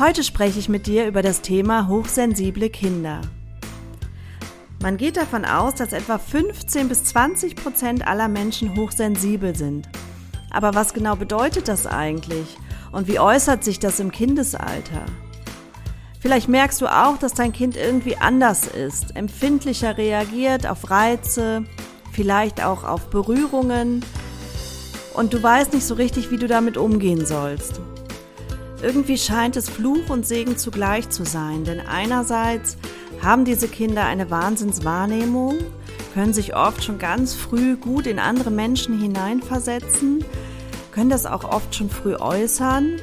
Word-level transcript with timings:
Heute 0.00 0.24
spreche 0.24 0.58
ich 0.58 0.70
mit 0.70 0.86
dir 0.86 1.06
über 1.06 1.20
das 1.20 1.42
Thema 1.42 1.86
hochsensible 1.86 2.70
Kinder. 2.70 3.20
Man 4.80 4.96
geht 4.96 5.18
davon 5.18 5.44
aus, 5.44 5.74
dass 5.74 5.92
etwa 5.92 6.16
15 6.16 6.88
bis 6.88 7.04
20 7.04 7.54
Prozent 7.54 8.08
aller 8.08 8.28
Menschen 8.28 8.74
hochsensibel 8.78 9.54
sind. 9.54 9.90
Aber 10.50 10.74
was 10.74 10.94
genau 10.94 11.16
bedeutet 11.16 11.68
das 11.68 11.86
eigentlich? 11.86 12.56
Und 12.92 13.08
wie 13.08 13.18
äußert 13.18 13.62
sich 13.62 13.78
das 13.78 14.00
im 14.00 14.10
Kindesalter? 14.10 15.04
Vielleicht 16.18 16.48
merkst 16.48 16.80
du 16.80 16.86
auch, 16.86 17.18
dass 17.18 17.34
dein 17.34 17.52
Kind 17.52 17.76
irgendwie 17.76 18.16
anders 18.16 18.68
ist, 18.68 19.14
empfindlicher 19.16 19.98
reagiert 19.98 20.66
auf 20.66 20.88
Reize, 20.88 21.64
vielleicht 22.10 22.64
auch 22.64 22.84
auf 22.84 23.10
Berührungen 23.10 24.02
und 25.12 25.34
du 25.34 25.42
weißt 25.42 25.74
nicht 25.74 25.84
so 25.84 25.92
richtig, 25.92 26.30
wie 26.30 26.38
du 26.38 26.46
damit 26.46 26.78
umgehen 26.78 27.26
sollst. 27.26 27.82
Irgendwie 28.82 29.18
scheint 29.18 29.56
es 29.56 29.68
Fluch 29.68 30.08
und 30.08 30.26
Segen 30.26 30.56
zugleich 30.56 31.10
zu 31.10 31.24
sein, 31.24 31.64
denn 31.64 31.80
einerseits 31.80 32.78
haben 33.22 33.44
diese 33.44 33.68
Kinder 33.68 34.06
eine 34.06 34.30
Wahnsinnswahrnehmung, 34.30 35.58
können 36.14 36.32
sich 36.32 36.56
oft 36.56 36.82
schon 36.82 36.98
ganz 36.98 37.34
früh 37.34 37.76
gut 37.76 38.06
in 38.06 38.18
andere 38.18 38.50
Menschen 38.50 38.98
hineinversetzen, 38.98 40.24
können 40.92 41.10
das 41.10 41.26
auch 41.26 41.44
oft 41.44 41.74
schon 41.74 41.90
früh 41.90 42.16
äußern 42.16 42.96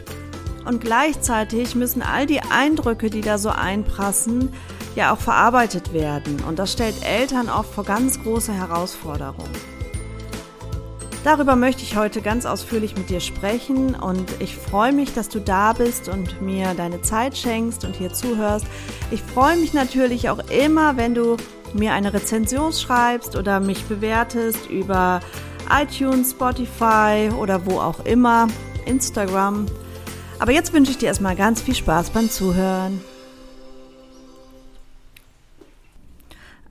und 0.66 0.81
gleichzeitig 0.81 1.75
müssen 1.75 2.02
all 2.02 2.25
die 2.25 2.41
Eindrücke, 2.41 3.12
die 3.12 3.22
da 3.22 3.38
so 3.38 3.50
einprassen, 3.50 4.50
ja 4.95 5.14
auch 5.14 5.19
verarbeitet 5.19 5.94
werden 5.94 6.41
und 6.47 6.58
das 6.58 6.73
stellt 6.73 7.06
Eltern 7.06 7.50
oft 7.50 7.72
vor 7.72 7.84
ganz 7.84 8.19
große 8.23 8.52
Herausforderungen. 8.52 9.77
Darüber 11.28 11.58
möchte 11.58 11.83
ich 11.83 11.97
heute 11.97 12.22
ganz 12.22 12.45
ausführlich 12.45 12.95
mit 12.95 13.09
dir 13.09 13.20
sprechen 13.20 13.95
und 13.95 14.31
ich 14.39 14.56
freue 14.56 14.94
mich, 14.94 15.14
dass 15.14 15.28
du 15.28 15.42
da 15.42 15.73
bist 15.73 16.08
und 16.08 16.42
mir 16.42 16.73
deine 16.73 17.02
Zeit 17.02 17.38
schenkst 17.38 17.84
und 17.84 17.97
hier 17.97 18.14
zuhörst. 18.14 18.66
Ich 19.11 19.22
freue 19.22 19.58
mich 19.58 19.73
natürlich 19.73 20.30
auch 20.30 20.39
immer, 20.50 20.95
wenn 20.95 21.14
du 21.14 21.36
mir 21.73 21.92
eine 21.92 22.14
Rezension 22.14 22.72
schreibst 22.72 23.36
oder 23.36 23.59
mich 23.59 23.84
bewertest 23.88 24.69
über 24.69 25.19
iTunes, 25.69 26.31
Spotify 26.31 27.30
oder 27.38 27.66
wo 27.66 27.81
auch 27.81 28.06
immer, 28.06 28.47
Instagram. 28.86 29.66
Aber 30.39 30.53
jetzt 30.53 30.72
wünsche 30.72 30.91
ich 30.91 30.97
dir 30.97 31.08
erstmal 31.08 31.36
ganz 31.36 31.62
viel 31.62 31.75
Spaß 31.75 32.12
beim 32.12 32.30
Zuhören. 32.30 33.02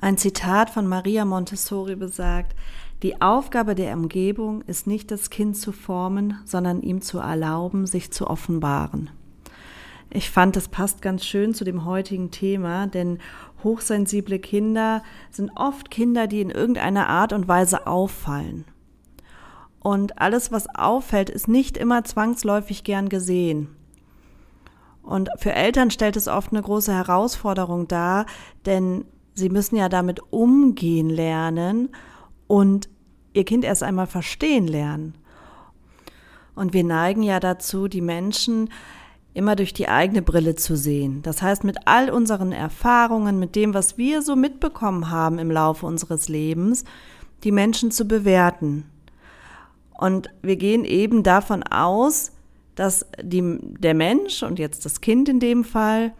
Ein 0.00 0.16
Zitat 0.16 0.70
von 0.70 0.86
Maria 0.86 1.26
Montessori 1.26 1.96
besagt, 1.96 2.54
die 3.02 3.20
Aufgabe 3.20 3.74
der 3.74 3.94
Umgebung 3.94 4.62
ist 4.62 4.86
nicht 4.86 5.10
das 5.10 5.28
Kind 5.28 5.56
zu 5.56 5.72
formen, 5.72 6.38
sondern 6.44 6.80
ihm 6.82 7.02
zu 7.02 7.18
erlauben, 7.18 7.86
sich 7.86 8.10
zu 8.10 8.26
offenbaren. 8.26 9.10
Ich 10.10 10.30
fand, 10.30 10.56
das 10.56 10.68
passt 10.68 11.02
ganz 11.02 11.24
schön 11.24 11.52
zu 11.52 11.64
dem 11.64 11.84
heutigen 11.84 12.30
Thema, 12.30 12.86
denn 12.86 13.18
hochsensible 13.62 14.38
Kinder 14.38 15.02
sind 15.30 15.50
oft 15.56 15.90
Kinder, 15.90 16.26
die 16.26 16.40
in 16.40 16.50
irgendeiner 16.50 17.08
Art 17.08 17.32
und 17.32 17.48
Weise 17.48 17.86
auffallen. 17.86 18.64
Und 19.80 20.20
alles, 20.20 20.50
was 20.50 20.66
auffällt, 20.74 21.28
ist 21.28 21.48
nicht 21.48 21.76
immer 21.76 22.02
zwangsläufig 22.04 22.82
gern 22.82 23.08
gesehen. 23.08 23.68
Und 25.02 25.28
für 25.36 25.52
Eltern 25.52 25.90
stellt 25.90 26.16
es 26.16 26.28
oft 26.28 26.52
eine 26.52 26.62
große 26.62 26.92
Herausforderung 26.92 27.86
dar, 27.86 28.26
denn 28.64 29.04
sie 29.34 29.50
müssen 29.50 29.76
ja 29.76 29.88
damit 29.88 30.20
umgehen 30.32 31.10
lernen 31.10 31.90
und 32.46 32.88
ihr 33.36 33.44
Kind 33.44 33.64
erst 33.64 33.82
einmal 33.82 34.06
verstehen 34.06 34.66
lernen. 34.66 35.14
Und 36.54 36.72
wir 36.72 36.84
neigen 36.84 37.22
ja 37.22 37.38
dazu, 37.38 37.86
die 37.86 38.00
Menschen 38.00 38.70
immer 39.34 39.54
durch 39.54 39.74
die 39.74 39.88
eigene 39.88 40.22
Brille 40.22 40.54
zu 40.54 40.74
sehen. 40.74 41.20
Das 41.20 41.42
heißt, 41.42 41.62
mit 41.62 41.76
all 41.84 42.08
unseren 42.08 42.52
Erfahrungen, 42.52 43.38
mit 43.38 43.54
dem, 43.54 43.74
was 43.74 43.98
wir 43.98 44.22
so 44.22 44.34
mitbekommen 44.34 45.10
haben 45.10 45.38
im 45.38 45.50
Laufe 45.50 45.84
unseres 45.84 46.30
Lebens, 46.30 46.84
die 47.44 47.52
Menschen 47.52 47.90
zu 47.90 48.08
bewerten. 48.08 48.86
Und 49.92 50.30
wir 50.40 50.56
gehen 50.56 50.86
eben 50.86 51.22
davon 51.22 51.62
aus, 51.62 52.32
dass 52.74 53.06
die, 53.22 53.58
der 53.60 53.94
Mensch 53.94 54.42
und 54.42 54.58
jetzt 54.58 54.86
das 54.86 55.02
Kind 55.02 55.28
in 55.28 55.40
dem 55.40 55.64
Fall 55.64 56.14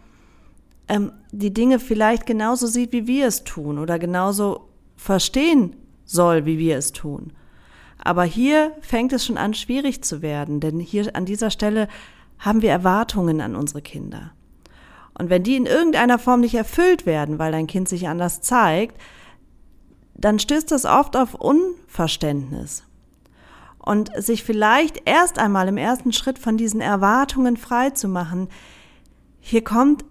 ähm, 0.87 1.11
die 1.31 1.53
Dinge 1.53 1.79
vielleicht 1.79 2.27
genauso 2.27 2.67
sieht, 2.67 2.93
wie 2.93 3.07
wir 3.07 3.27
es 3.27 3.43
tun 3.43 3.79
oder 3.79 3.97
genauso 3.97 4.69
verstehen 4.95 5.75
soll, 6.07 6.45
wie 6.45 6.57
wir 6.57 6.77
es 6.77 6.91
tun. 6.91 7.33
Aber 8.03 8.23
hier 8.23 8.71
fängt 8.81 9.13
es 9.13 9.25
schon 9.25 9.37
an, 9.37 9.53
schwierig 9.53 10.03
zu 10.03 10.23
werden, 10.23 10.59
denn 10.59 10.79
hier 10.79 11.15
an 11.15 11.25
dieser 11.25 11.51
Stelle 11.51 11.87
haben 12.39 12.61
wir 12.61 12.71
Erwartungen 12.71 13.41
an 13.41 13.55
unsere 13.55 13.81
Kinder. 13.81 14.31
Und 15.17 15.29
wenn 15.29 15.43
die 15.43 15.55
in 15.55 15.65
irgendeiner 15.65 16.19
Form 16.19 16.41
nicht 16.41 16.55
erfüllt 16.55 17.05
werden, 17.05 17.39
weil 17.39 17.51
dein 17.51 17.67
Kind 17.67 17.89
sich 17.89 18.07
anders 18.07 18.41
zeigt, 18.41 18.99
dann 20.13 20.39
stößt 20.39 20.71
das 20.71 20.85
oft 20.85 21.15
auf 21.15 21.33
Unverständnis. 21.35 22.83
Und 23.79 24.11
sich 24.21 24.43
vielleicht 24.43 25.01
erst 25.05 25.39
einmal 25.39 25.67
im 25.67 25.77
ersten 25.77 26.11
Schritt 26.11 26.39
von 26.39 26.57
diesen 26.57 26.81
Erwartungen 26.81 27.57
frei 27.57 27.91
zu 27.91 28.07
machen, 28.07 28.49
hier 29.39 29.63
kommt 29.63 30.03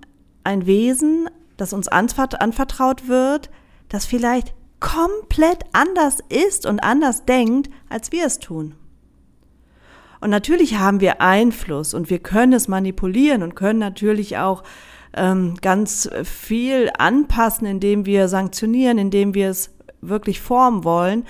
ein 0.45 0.67
Wesen, 0.67 1.29
das 1.57 1.73
uns 1.73 1.89
anvertraut 1.89 3.07
wird, 3.07 3.51
das 3.89 4.07
vielleicht 4.07 4.55
komplett 4.81 5.65
anders 5.73 6.19
ist 6.29 6.67
und 6.67 6.81
anders 6.81 7.25
denkt, 7.25 7.71
als 7.89 8.13
wir 8.13 8.27
es 8.27 8.39
tun. 8.39 8.75
Und 10.21 10.31
natürlich 10.31 10.79
haben 10.79 11.01
wir 11.01 11.21
Einfluss 11.21 11.95
und 11.95 12.11
wir 12.11 12.19
können 12.19 12.53
es 12.53 12.69
manipulieren 12.69 13.43
und 13.43 13.55
können 13.55 13.79
natürlich 13.79 14.39
auch 14.39 14.63
ähm, 15.15 15.55
ganz 15.61 16.09
viel 16.25 16.91
anpassen, 16.99 17.67
indem 17.67 18.07
wir 18.07 18.29
sanktionieren, 18.29 18.99
indem 18.99 19.35
wir 19.35 19.51
es 19.51 19.71
wirklich 20.01 20.41
formen 20.41 20.85
wollen. 20.85 21.25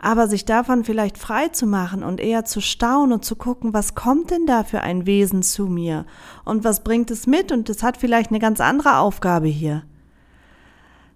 Aber 0.00 0.28
sich 0.28 0.44
davon 0.44 0.84
vielleicht 0.84 1.18
frei 1.18 1.48
zu 1.48 1.66
machen 1.66 2.04
und 2.04 2.20
eher 2.20 2.44
zu 2.44 2.60
staunen 2.60 3.14
und 3.14 3.24
zu 3.24 3.34
gucken, 3.34 3.74
was 3.74 3.96
kommt 3.96 4.30
denn 4.30 4.46
da 4.46 4.62
für 4.62 4.80
ein 4.80 5.06
Wesen 5.06 5.42
zu 5.42 5.66
mir 5.66 6.06
und 6.44 6.62
was 6.62 6.84
bringt 6.84 7.10
es 7.10 7.26
mit 7.26 7.50
und 7.50 7.68
es 7.68 7.82
hat 7.82 7.96
vielleicht 7.96 8.30
eine 8.30 8.38
ganz 8.38 8.60
andere 8.60 8.98
Aufgabe 8.98 9.48
hier. 9.48 9.82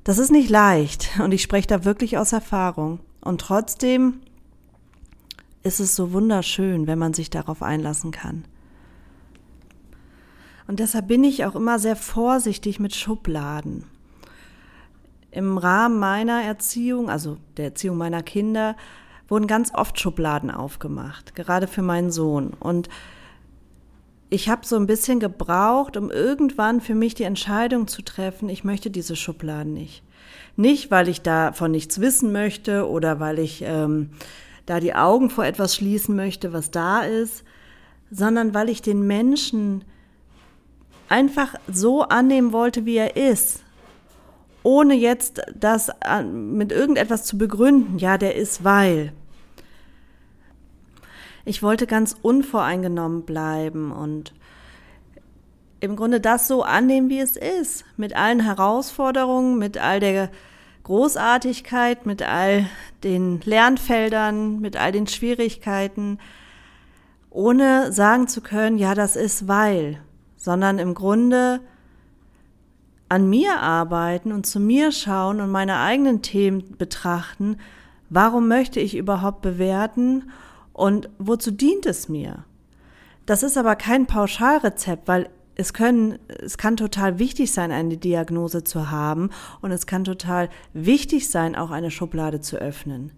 Das 0.04 0.18
ist 0.18 0.32
nicht 0.32 0.50
leicht 0.50 1.20
und 1.20 1.32
ich 1.32 1.42
spreche 1.42 1.68
da 1.68 1.84
wirklich 1.84 2.18
aus 2.18 2.32
Erfahrung. 2.32 3.00
Und 3.20 3.40
trotzdem 3.40 4.20
ist 5.62 5.78
es 5.78 5.94
so 5.94 6.12
wunderschön, 6.12 6.86
wenn 6.86 6.98
man 6.98 7.14
sich 7.14 7.30
darauf 7.30 7.62
einlassen 7.62 8.10
kann. 8.10 8.44
Und 10.66 10.80
deshalb 10.80 11.06
bin 11.06 11.22
ich 11.22 11.44
auch 11.44 11.54
immer 11.54 11.78
sehr 11.78 11.96
vorsichtig 11.96 12.80
mit 12.80 12.94
Schubladen. 12.94 13.84
Im 15.30 15.56
Rahmen 15.56 15.98
meiner 15.98 16.42
Erziehung, 16.42 17.08
also 17.08 17.38
der 17.56 17.66
Erziehung 17.66 17.96
meiner 17.96 18.22
Kinder, 18.22 18.76
wurden 19.28 19.46
ganz 19.46 19.72
oft 19.72 19.98
Schubladen 20.00 20.50
aufgemacht, 20.50 21.34
gerade 21.34 21.66
für 21.66 21.82
meinen 21.82 22.10
Sohn. 22.10 22.54
Und 22.58 22.88
ich 24.32 24.48
habe 24.48 24.64
so 24.64 24.76
ein 24.76 24.86
bisschen 24.86 25.20
gebraucht, 25.20 25.98
um 25.98 26.10
irgendwann 26.10 26.80
für 26.80 26.94
mich 26.94 27.14
die 27.14 27.24
Entscheidung 27.24 27.86
zu 27.86 28.00
treffen, 28.00 28.48
ich 28.48 28.64
möchte 28.64 28.90
diese 28.90 29.14
Schubladen 29.14 29.74
nicht. 29.74 30.02
Nicht, 30.56 30.90
weil 30.90 31.08
ich 31.08 31.20
davon 31.20 31.70
nichts 31.70 32.00
wissen 32.00 32.32
möchte 32.32 32.88
oder 32.88 33.20
weil 33.20 33.38
ich 33.38 33.62
ähm, 33.66 34.10
da 34.64 34.80
die 34.80 34.94
Augen 34.94 35.28
vor 35.28 35.44
etwas 35.44 35.74
schließen 35.74 36.16
möchte, 36.16 36.54
was 36.54 36.70
da 36.70 37.02
ist, 37.02 37.44
sondern 38.10 38.54
weil 38.54 38.70
ich 38.70 38.80
den 38.80 39.06
Menschen 39.06 39.84
einfach 41.10 41.54
so 41.70 42.02
annehmen 42.02 42.52
wollte, 42.52 42.86
wie 42.86 42.96
er 42.96 43.16
ist, 43.16 43.62
ohne 44.62 44.94
jetzt 44.94 45.42
das 45.54 45.90
mit 46.24 46.72
irgendetwas 46.72 47.24
zu 47.24 47.36
begründen, 47.36 47.98
ja, 47.98 48.16
der 48.16 48.34
ist 48.36 48.64
weil. 48.64 49.12
Ich 51.44 51.62
wollte 51.62 51.86
ganz 51.86 52.16
unvoreingenommen 52.22 53.22
bleiben 53.22 53.90
und 53.90 54.32
im 55.80 55.96
Grunde 55.96 56.20
das 56.20 56.46
so 56.46 56.62
annehmen, 56.62 57.08
wie 57.08 57.18
es 57.18 57.36
ist, 57.36 57.84
mit 57.96 58.14
allen 58.14 58.38
Herausforderungen, 58.38 59.58
mit 59.58 59.78
all 59.78 59.98
der 59.98 60.30
Großartigkeit, 60.84 62.06
mit 62.06 62.22
all 62.22 62.66
den 63.02 63.40
Lernfeldern, 63.40 64.60
mit 64.60 64.76
all 64.76 64.92
den 64.92 65.08
Schwierigkeiten, 65.08 66.18
ohne 67.30 67.92
sagen 67.92 68.28
zu 68.28 68.40
können, 68.40 68.78
ja, 68.78 68.94
das 68.94 69.16
ist 69.16 69.48
weil, 69.48 70.00
sondern 70.36 70.78
im 70.78 70.94
Grunde 70.94 71.60
an 73.08 73.28
mir 73.28 73.58
arbeiten 73.58 74.30
und 74.32 74.46
zu 74.46 74.60
mir 74.60 74.92
schauen 74.92 75.40
und 75.40 75.50
meine 75.50 75.80
eigenen 75.80 76.22
Themen 76.22 76.76
betrachten, 76.78 77.58
warum 78.08 78.46
möchte 78.46 78.78
ich 78.78 78.96
überhaupt 78.96 79.42
bewerten 79.42 80.30
und 80.72 81.08
wozu 81.18 81.50
dient 81.50 81.86
es 81.86 82.08
mir? 82.08 82.44
Das 83.26 83.42
ist 83.42 83.56
aber 83.56 83.76
kein 83.76 84.06
Pauschalrezept, 84.06 85.06
weil 85.06 85.28
es 85.54 85.72
können, 85.72 86.18
es 86.28 86.56
kann 86.56 86.76
total 86.76 87.18
wichtig 87.18 87.52
sein, 87.52 87.72
eine 87.72 87.96
Diagnose 87.96 88.64
zu 88.64 88.90
haben 88.90 89.30
und 89.60 89.70
es 89.70 89.86
kann 89.86 90.04
total 90.04 90.48
wichtig 90.72 91.30
sein, 91.30 91.54
auch 91.54 91.70
eine 91.70 91.90
Schublade 91.90 92.40
zu 92.40 92.56
öffnen, 92.56 93.12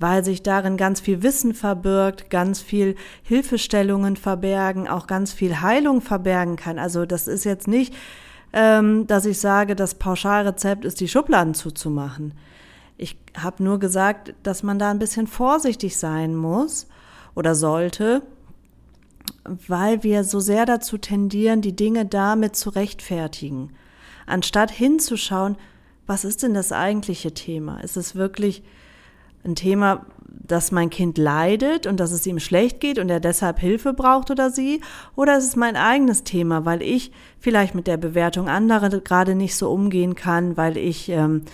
weil 0.00 0.24
sich 0.24 0.42
darin 0.42 0.76
ganz 0.76 1.00
viel 1.00 1.22
Wissen 1.22 1.54
verbirgt, 1.54 2.30
ganz 2.30 2.60
viel 2.60 2.96
Hilfestellungen 3.22 4.16
verbergen, 4.16 4.88
auch 4.88 5.06
ganz 5.06 5.32
viel 5.32 5.60
Heilung 5.60 6.00
verbergen 6.00 6.56
kann. 6.56 6.78
Also 6.78 7.06
das 7.06 7.28
ist 7.28 7.44
jetzt 7.44 7.68
nicht, 7.68 7.94
ähm, 8.52 9.06
dass 9.06 9.24
ich 9.24 9.38
sage, 9.38 9.76
das 9.76 9.94
Pauschalrezept 9.94 10.84
ist, 10.84 11.00
die 11.00 11.08
Schubladen 11.08 11.54
zuzumachen. 11.54 12.32
Ich 12.98 13.16
habe 13.36 13.62
nur 13.62 13.78
gesagt, 13.78 14.34
dass 14.42 14.62
man 14.62 14.78
da 14.78 14.90
ein 14.90 14.98
bisschen 14.98 15.28
vorsichtig 15.28 15.96
sein 15.96 16.34
muss 16.34 16.88
oder 17.34 17.54
sollte, 17.54 18.22
weil 19.44 20.02
wir 20.02 20.24
so 20.24 20.40
sehr 20.40 20.66
dazu 20.66 20.98
tendieren, 20.98 21.62
die 21.62 21.76
Dinge 21.76 22.04
damit 22.06 22.56
zu 22.56 22.70
rechtfertigen, 22.70 23.72
anstatt 24.26 24.72
hinzuschauen, 24.72 25.56
was 26.06 26.24
ist 26.24 26.42
denn 26.42 26.54
das 26.54 26.72
eigentliche 26.72 27.32
Thema? 27.34 27.78
Ist 27.80 27.96
es 27.96 28.16
wirklich 28.16 28.64
ein 29.44 29.54
Thema, 29.54 30.06
dass 30.26 30.72
mein 30.72 30.90
Kind 30.90 31.18
leidet 31.18 31.86
und 31.86 32.00
dass 32.00 32.12
es 32.12 32.26
ihm 32.26 32.40
schlecht 32.40 32.80
geht 32.80 32.98
und 32.98 33.10
er 33.10 33.20
deshalb 33.20 33.60
Hilfe 33.60 33.92
braucht 33.92 34.30
oder 34.30 34.50
sie? 34.50 34.80
Oder 35.14 35.38
ist 35.38 35.44
es 35.44 35.56
mein 35.56 35.76
eigenes 35.76 36.24
Thema, 36.24 36.64
weil 36.64 36.82
ich 36.82 37.12
vielleicht 37.38 37.74
mit 37.74 37.86
der 37.86 37.96
Bewertung 37.96 38.48
anderer 38.48 38.88
gerade 39.00 39.34
nicht 39.34 39.54
so 39.54 39.70
umgehen 39.70 40.14
kann, 40.14 40.56
weil 40.56 40.76
ich 40.76 41.08
ähm, 41.10 41.44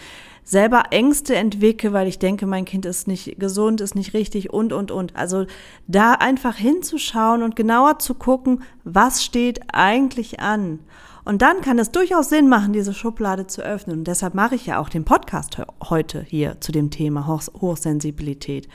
selber 0.44 0.84
Ängste 0.90 1.34
entwickle, 1.34 1.92
weil 1.92 2.06
ich 2.06 2.18
denke, 2.18 2.46
mein 2.46 2.66
Kind 2.66 2.84
ist 2.84 3.08
nicht 3.08 3.38
gesund, 3.38 3.80
ist 3.80 3.94
nicht 3.94 4.14
richtig 4.14 4.52
und, 4.52 4.72
und, 4.72 4.90
und. 4.90 5.16
Also 5.16 5.46
da 5.86 6.12
einfach 6.12 6.56
hinzuschauen 6.56 7.42
und 7.42 7.56
genauer 7.56 7.98
zu 7.98 8.14
gucken, 8.14 8.62
was 8.84 9.24
steht 9.24 9.60
eigentlich 9.72 10.40
an. 10.40 10.80
Und 11.24 11.40
dann 11.40 11.62
kann 11.62 11.78
es 11.78 11.90
durchaus 11.90 12.28
Sinn 12.28 12.50
machen, 12.50 12.74
diese 12.74 12.92
Schublade 12.92 13.46
zu 13.46 13.62
öffnen. 13.62 13.98
Und 13.98 14.04
deshalb 14.04 14.34
mache 14.34 14.54
ich 14.54 14.66
ja 14.66 14.78
auch 14.78 14.90
den 14.90 15.06
Podcast 15.06 15.56
heute 15.88 16.22
hier 16.22 16.60
zu 16.60 16.70
dem 16.70 16.90
Thema 16.90 17.26
Hochsensibilität. 17.26 18.68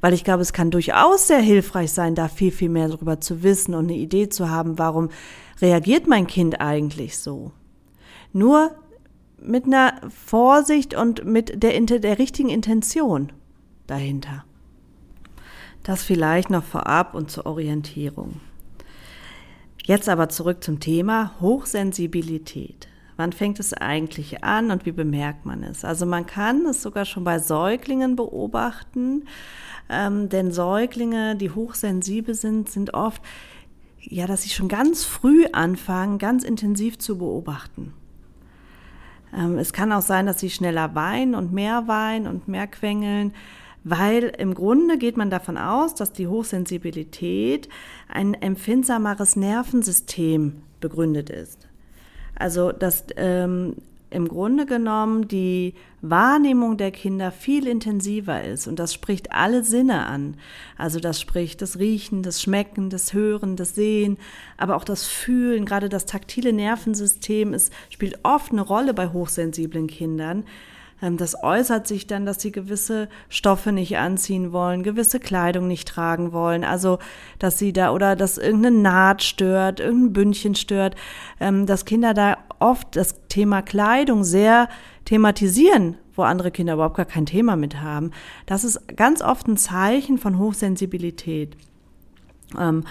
Weil 0.00 0.12
ich 0.12 0.24
glaube, 0.24 0.42
es 0.42 0.52
kann 0.52 0.72
durchaus 0.72 1.28
sehr 1.28 1.38
hilfreich 1.38 1.92
sein, 1.92 2.16
da 2.16 2.26
viel, 2.28 2.50
viel 2.50 2.68
mehr 2.68 2.88
darüber 2.88 3.20
zu 3.20 3.44
wissen 3.44 3.74
und 3.74 3.84
eine 3.84 3.96
Idee 3.96 4.28
zu 4.28 4.50
haben, 4.50 4.78
warum 4.78 5.10
reagiert 5.60 6.08
mein 6.08 6.26
Kind 6.26 6.60
eigentlich 6.60 7.18
so. 7.18 7.52
Nur 8.32 8.72
mit 9.46 9.64
einer 9.64 10.00
Vorsicht 10.08 10.94
und 10.94 11.24
mit 11.24 11.62
der, 11.62 11.80
der 11.80 12.18
richtigen 12.18 12.48
Intention 12.48 13.32
dahinter. 13.86 14.44
Das 15.82 16.02
vielleicht 16.02 16.50
noch 16.50 16.64
vorab 16.64 17.14
und 17.14 17.30
zur 17.30 17.46
Orientierung. 17.46 18.40
Jetzt 19.84 20.08
aber 20.08 20.28
zurück 20.28 20.64
zum 20.64 20.80
Thema 20.80 21.34
Hochsensibilität. 21.40 22.88
Wann 23.16 23.32
fängt 23.32 23.60
es 23.60 23.72
eigentlich 23.72 24.42
an 24.42 24.70
und 24.70 24.84
wie 24.84 24.92
bemerkt 24.92 25.46
man 25.46 25.62
es? 25.62 25.84
Also 25.84 26.04
man 26.04 26.26
kann 26.26 26.66
es 26.66 26.82
sogar 26.82 27.04
schon 27.04 27.24
bei 27.24 27.38
Säuglingen 27.38 28.16
beobachten, 28.16 29.24
ähm, 29.88 30.28
denn 30.28 30.50
Säuglinge, 30.50 31.36
die 31.36 31.50
hochsensibel 31.50 32.34
sind, 32.34 32.68
sind 32.68 32.94
oft, 32.94 33.22
ja, 34.00 34.26
dass 34.26 34.42
sie 34.42 34.50
schon 34.50 34.68
ganz 34.68 35.04
früh 35.04 35.46
anfangen, 35.52 36.18
ganz 36.18 36.44
intensiv 36.44 36.98
zu 36.98 37.16
beobachten. 37.16 37.94
Ähm, 39.34 39.58
es 39.58 39.72
kann 39.72 39.92
auch 39.92 40.02
sein, 40.02 40.26
dass 40.26 40.40
sie 40.40 40.50
schneller 40.50 40.94
weinen 40.94 41.34
und 41.34 41.52
mehr 41.52 41.88
weinen 41.88 42.26
und 42.26 42.48
mehr 42.48 42.66
quengeln, 42.66 43.32
weil 43.84 44.24
im 44.38 44.54
Grunde 44.54 44.98
geht 44.98 45.16
man 45.16 45.30
davon 45.30 45.56
aus, 45.56 45.94
dass 45.94 46.12
die 46.12 46.26
Hochsensibilität 46.26 47.68
ein 48.08 48.34
empfindsameres 48.34 49.36
Nervensystem 49.36 50.62
begründet 50.80 51.30
ist. 51.30 51.68
Also 52.34 52.72
dass 52.72 53.04
ähm, 53.16 53.76
im 54.10 54.28
Grunde 54.28 54.66
genommen 54.66 55.26
die 55.26 55.74
Wahrnehmung 56.00 56.76
der 56.76 56.92
Kinder 56.92 57.32
viel 57.32 57.66
intensiver 57.66 58.44
ist. 58.44 58.66
Und 58.66 58.78
das 58.78 58.94
spricht 58.94 59.32
alle 59.32 59.64
Sinne 59.64 60.06
an. 60.06 60.36
Also 60.78 61.00
das 61.00 61.20
spricht 61.20 61.60
das 61.60 61.78
Riechen, 61.78 62.22
das 62.22 62.40
Schmecken, 62.40 62.88
das 62.88 63.12
Hören, 63.12 63.56
das 63.56 63.74
Sehen, 63.74 64.16
aber 64.56 64.76
auch 64.76 64.84
das 64.84 65.06
Fühlen. 65.06 65.64
Gerade 65.64 65.88
das 65.88 66.06
taktile 66.06 66.52
Nervensystem 66.52 67.52
ist, 67.52 67.72
spielt 67.90 68.20
oft 68.22 68.52
eine 68.52 68.62
Rolle 68.62 68.94
bei 68.94 69.08
hochsensiblen 69.08 69.88
Kindern. 69.88 70.44
Ähm, 71.02 71.16
das 71.16 71.42
äußert 71.42 71.86
sich 71.86 72.06
dann, 72.06 72.26
dass 72.26 72.40
sie 72.40 72.52
gewisse 72.52 73.08
Stoffe 73.28 73.72
nicht 73.72 73.96
anziehen 73.98 74.52
wollen, 74.52 74.82
gewisse 74.82 75.20
Kleidung 75.20 75.66
nicht 75.68 75.88
tragen 75.88 76.32
wollen. 76.32 76.64
Also, 76.64 76.98
dass 77.38 77.58
sie 77.58 77.72
da 77.72 77.92
oder 77.92 78.16
dass 78.16 78.38
irgendeine 78.38 78.76
Naht 78.78 79.22
stört, 79.22 79.80
irgendein 79.80 80.12
Bündchen 80.12 80.54
stört, 80.54 80.96
ähm, 81.40 81.66
dass 81.66 81.84
Kinder 81.84 82.14
da 82.14 82.38
oft 82.60 82.96
das 82.96 83.26
Thema 83.28 83.62
Kleidung 83.62 84.24
sehr 84.24 84.68
thematisieren, 85.04 85.96
wo 86.14 86.22
andere 86.22 86.50
Kinder 86.50 86.74
überhaupt 86.74 86.96
gar 86.96 87.06
kein 87.06 87.26
Thema 87.26 87.56
mit 87.56 87.80
haben. 87.80 88.10
Das 88.46 88.64
ist 88.64 88.96
ganz 88.96 89.22
oft 89.22 89.46
ein 89.48 89.56
Zeichen 89.56 90.18
von 90.18 90.38
Hochsensibilität. 90.38 91.56
Ähm, 92.58 92.84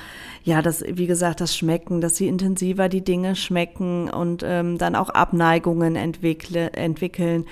ja, 0.43 0.61
das, 0.61 0.83
wie 0.87 1.07
gesagt, 1.07 1.41
das 1.41 1.55
Schmecken, 1.55 2.01
dass 2.01 2.17
sie 2.17 2.27
intensiver 2.27 2.89
die 2.89 3.03
Dinge 3.03 3.35
schmecken 3.35 4.09
und 4.09 4.43
ähm, 4.45 4.77
dann 4.77 4.95
auch 4.95 5.09
Abneigungen 5.09 5.95
entwickle, 5.95 6.73
entwickeln, 6.73 7.45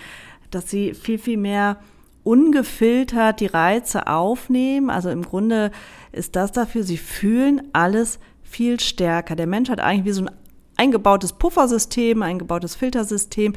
dass 0.51 0.69
sie 0.69 0.93
viel, 0.93 1.17
viel 1.17 1.37
mehr 1.37 1.77
ungefiltert 2.23 3.39
die 3.39 3.47
Reize 3.47 4.07
aufnehmen. 4.07 4.89
Also 4.89 5.09
im 5.09 5.23
Grunde 5.23 5.71
ist 6.11 6.35
das 6.35 6.51
dafür, 6.51 6.83
sie 6.83 6.97
fühlen 6.97 7.69
alles 7.73 8.19
viel 8.43 8.79
stärker. 8.79 9.35
Der 9.35 9.47
Mensch 9.47 9.69
hat 9.69 9.79
eigentlich 9.79 10.05
wie 10.05 10.11
so 10.11 10.25
ein 10.25 10.31
eingebautes 10.83 11.33
Puffersystem, 11.33 12.21
eingebautes 12.21 12.75
Filtersystem, 12.75 13.53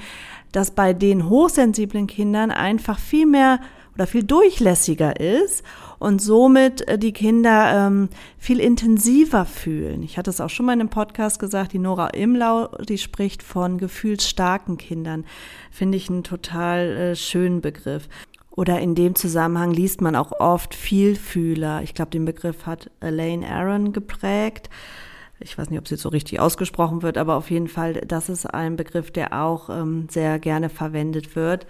das 0.52 0.70
bei 0.70 0.92
den 0.92 1.28
hochsensiblen 1.28 2.06
Kindern 2.06 2.50
einfach 2.50 2.98
viel 2.98 3.26
mehr 3.26 3.60
oder 3.94 4.06
viel 4.06 4.22
durchlässiger 4.22 5.18
ist 5.18 5.64
und 5.98 6.20
somit 6.20 6.86
äh, 6.86 6.98
die 6.98 7.12
Kinder 7.12 7.86
ähm, 7.86 8.08
viel 8.38 8.60
intensiver 8.60 9.44
fühlen. 9.44 10.02
Ich 10.02 10.18
hatte 10.18 10.30
es 10.30 10.40
auch 10.40 10.50
schon 10.50 10.66
mal 10.66 10.74
in 10.74 10.80
einem 10.80 10.90
Podcast 10.90 11.38
gesagt, 11.38 11.72
die 11.72 11.78
Nora 11.78 12.08
Imlau, 12.08 12.68
die 12.88 12.98
spricht 12.98 13.42
von 13.42 13.78
gefühlsstarken 13.78 14.76
Kindern. 14.76 15.24
Finde 15.70 15.96
ich 15.96 16.08
einen 16.08 16.24
total 16.24 16.96
äh, 16.96 17.16
schönen 17.16 17.60
Begriff. 17.60 18.08
Oder 18.50 18.80
in 18.80 18.94
dem 18.94 19.14
Zusammenhang 19.14 19.72
liest 19.72 20.00
man 20.00 20.16
auch 20.16 20.32
oft 20.32 20.74
Vielfühler. 20.74 21.82
Ich 21.82 21.92
glaube, 21.92 22.10
den 22.10 22.24
Begriff 22.24 22.64
hat 22.64 22.90
Elaine 23.00 23.46
Aaron 23.46 23.92
geprägt. 23.92 24.70
Ich 25.38 25.58
weiß 25.58 25.68
nicht, 25.70 25.78
ob 25.78 25.90
jetzt 25.90 26.02
so 26.02 26.08
richtig 26.08 26.40
ausgesprochen 26.40 27.02
wird, 27.02 27.18
aber 27.18 27.36
auf 27.36 27.50
jeden 27.50 27.68
Fall, 27.68 27.94
das 27.94 28.28
ist 28.28 28.46
ein 28.46 28.76
Begriff, 28.76 29.10
der 29.10 29.42
auch 29.42 29.68
ähm, 29.68 30.08
sehr 30.10 30.38
gerne 30.38 30.70
verwendet 30.70 31.36
wird. 31.36 31.66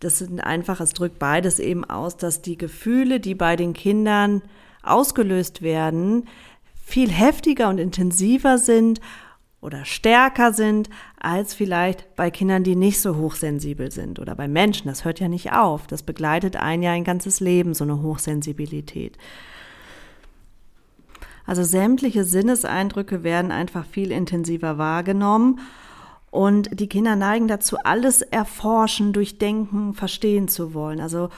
Das 0.00 0.18
sind 0.18 0.40
einfach, 0.40 0.80
es 0.80 0.94
drückt 0.94 1.18
beides 1.18 1.58
eben 1.58 1.84
aus, 1.84 2.16
dass 2.16 2.40
die 2.40 2.56
Gefühle, 2.56 3.20
die 3.20 3.34
bei 3.34 3.56
den 3.56 3.74
Kindern 3.74 4.42
ausgelöst 4.82 5.60
werden, 5.60 6.28
viel 6.84 7.10
heftiger 7.10 7.68
und 7.68 7.78
intensiver 7.78 8.56
sind 8.56 9.00
oder 9.60 9.84
stärker 9.84 10.52
sind 10.52 10.88
als 11.18 11.52
vielleicht 11.52 12.14
bei 12.16 12.30
Kindern, 12.30 12.62
die 12.62 12.76
nicht 12.76 13.00
so 13.00 13.16
hochsensibel 13.16 13.90
sind 13.90 14.20
oder 14.20 14.34
bei 14.34 14.48
Menschen. 14.48 14.88
Das 14.88 15.04
hört 15.04 15.20
ja 15.20 15.28
nicht 15.28 15.52
auf. 15.52 15.86
Das 15.88 16.02
begleitet 16.02 16.56
ein 16.56 16.82
ja 16.82 16.92
ein 16.92 17.04
ganzes 17.04 17.40
Leben, 17.40 17.74
so 17.74 17.84
eine 17.84 18.00
Hochsensibilität. 18.00 19.18
Also 21.48 21.62
sämtliche 21.62 22.24
Sinneseindrücke 22.24 23.22
werden 23.24 23.52
einfach 23.52 23.86
viel 23.86 24.12
intensiver 24.12 24.76
wahrgenommen 24.76 25.60
und 26.30 26.78
die 26.78 26.90
Kinder 26.90 27.16
neigen 27.16 27.48
dazu, 27.48 27.78
alles 27.78 28.20
erforschen, 28.20 29.14
durchdenken, 29.14 29.94
verstehen 29.94 30.48
zu 30.48 30.74
wollen. 30.74 31.00
Also 31.00 31.30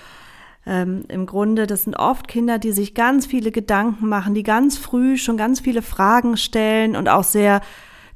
ähm, 0.66 1.04
im 1.06 1.26
Grunde, 1.26 1.68
das 1.68 1.84
sind 1.84 1.94
oft 1.94 2.26
Kinder, 2.26 2.58
die 2.58 2.72
sich 2.72 2.94
ganz 2.94 3.24
viele 3.24 3.52
Gedanken 3.52 4.08
machen, 4.08 4.34
die 4.34 4.42
ganz 4.42 4.76
früh 4.76 5.16
schon 5.16 5.36
ganz 5.36 5.60
viele 5.60 5.80
Fragen 5.80 6.36
stellen 6.36 6.96
und 6.96 7.08
auch 7.08 7.22
sehr 7.22 7.60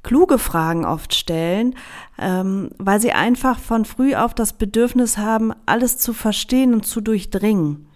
kluge 0.03 0.39
Fragen 0.39 0.85
oft 0.85 1.15
stellen, 1.15 1.77
ähm, 2.19 2.71
weil 2.77 3.01
sie 3.01 3.13
einfach 3.13 3.61
von 3.61 3.85
früh 3.85 4.17
auf 4.17 4.35
das 4.35 4.55
Bedürfnis 4.55 5.17
haben, 5.17 5.53
alles 5.65 5.99
zu 5.99 6.13
verstehen 6.13 6.75
und 6.75 6.85
zu 6.85 7.01
durchdringen. 7.01 7.87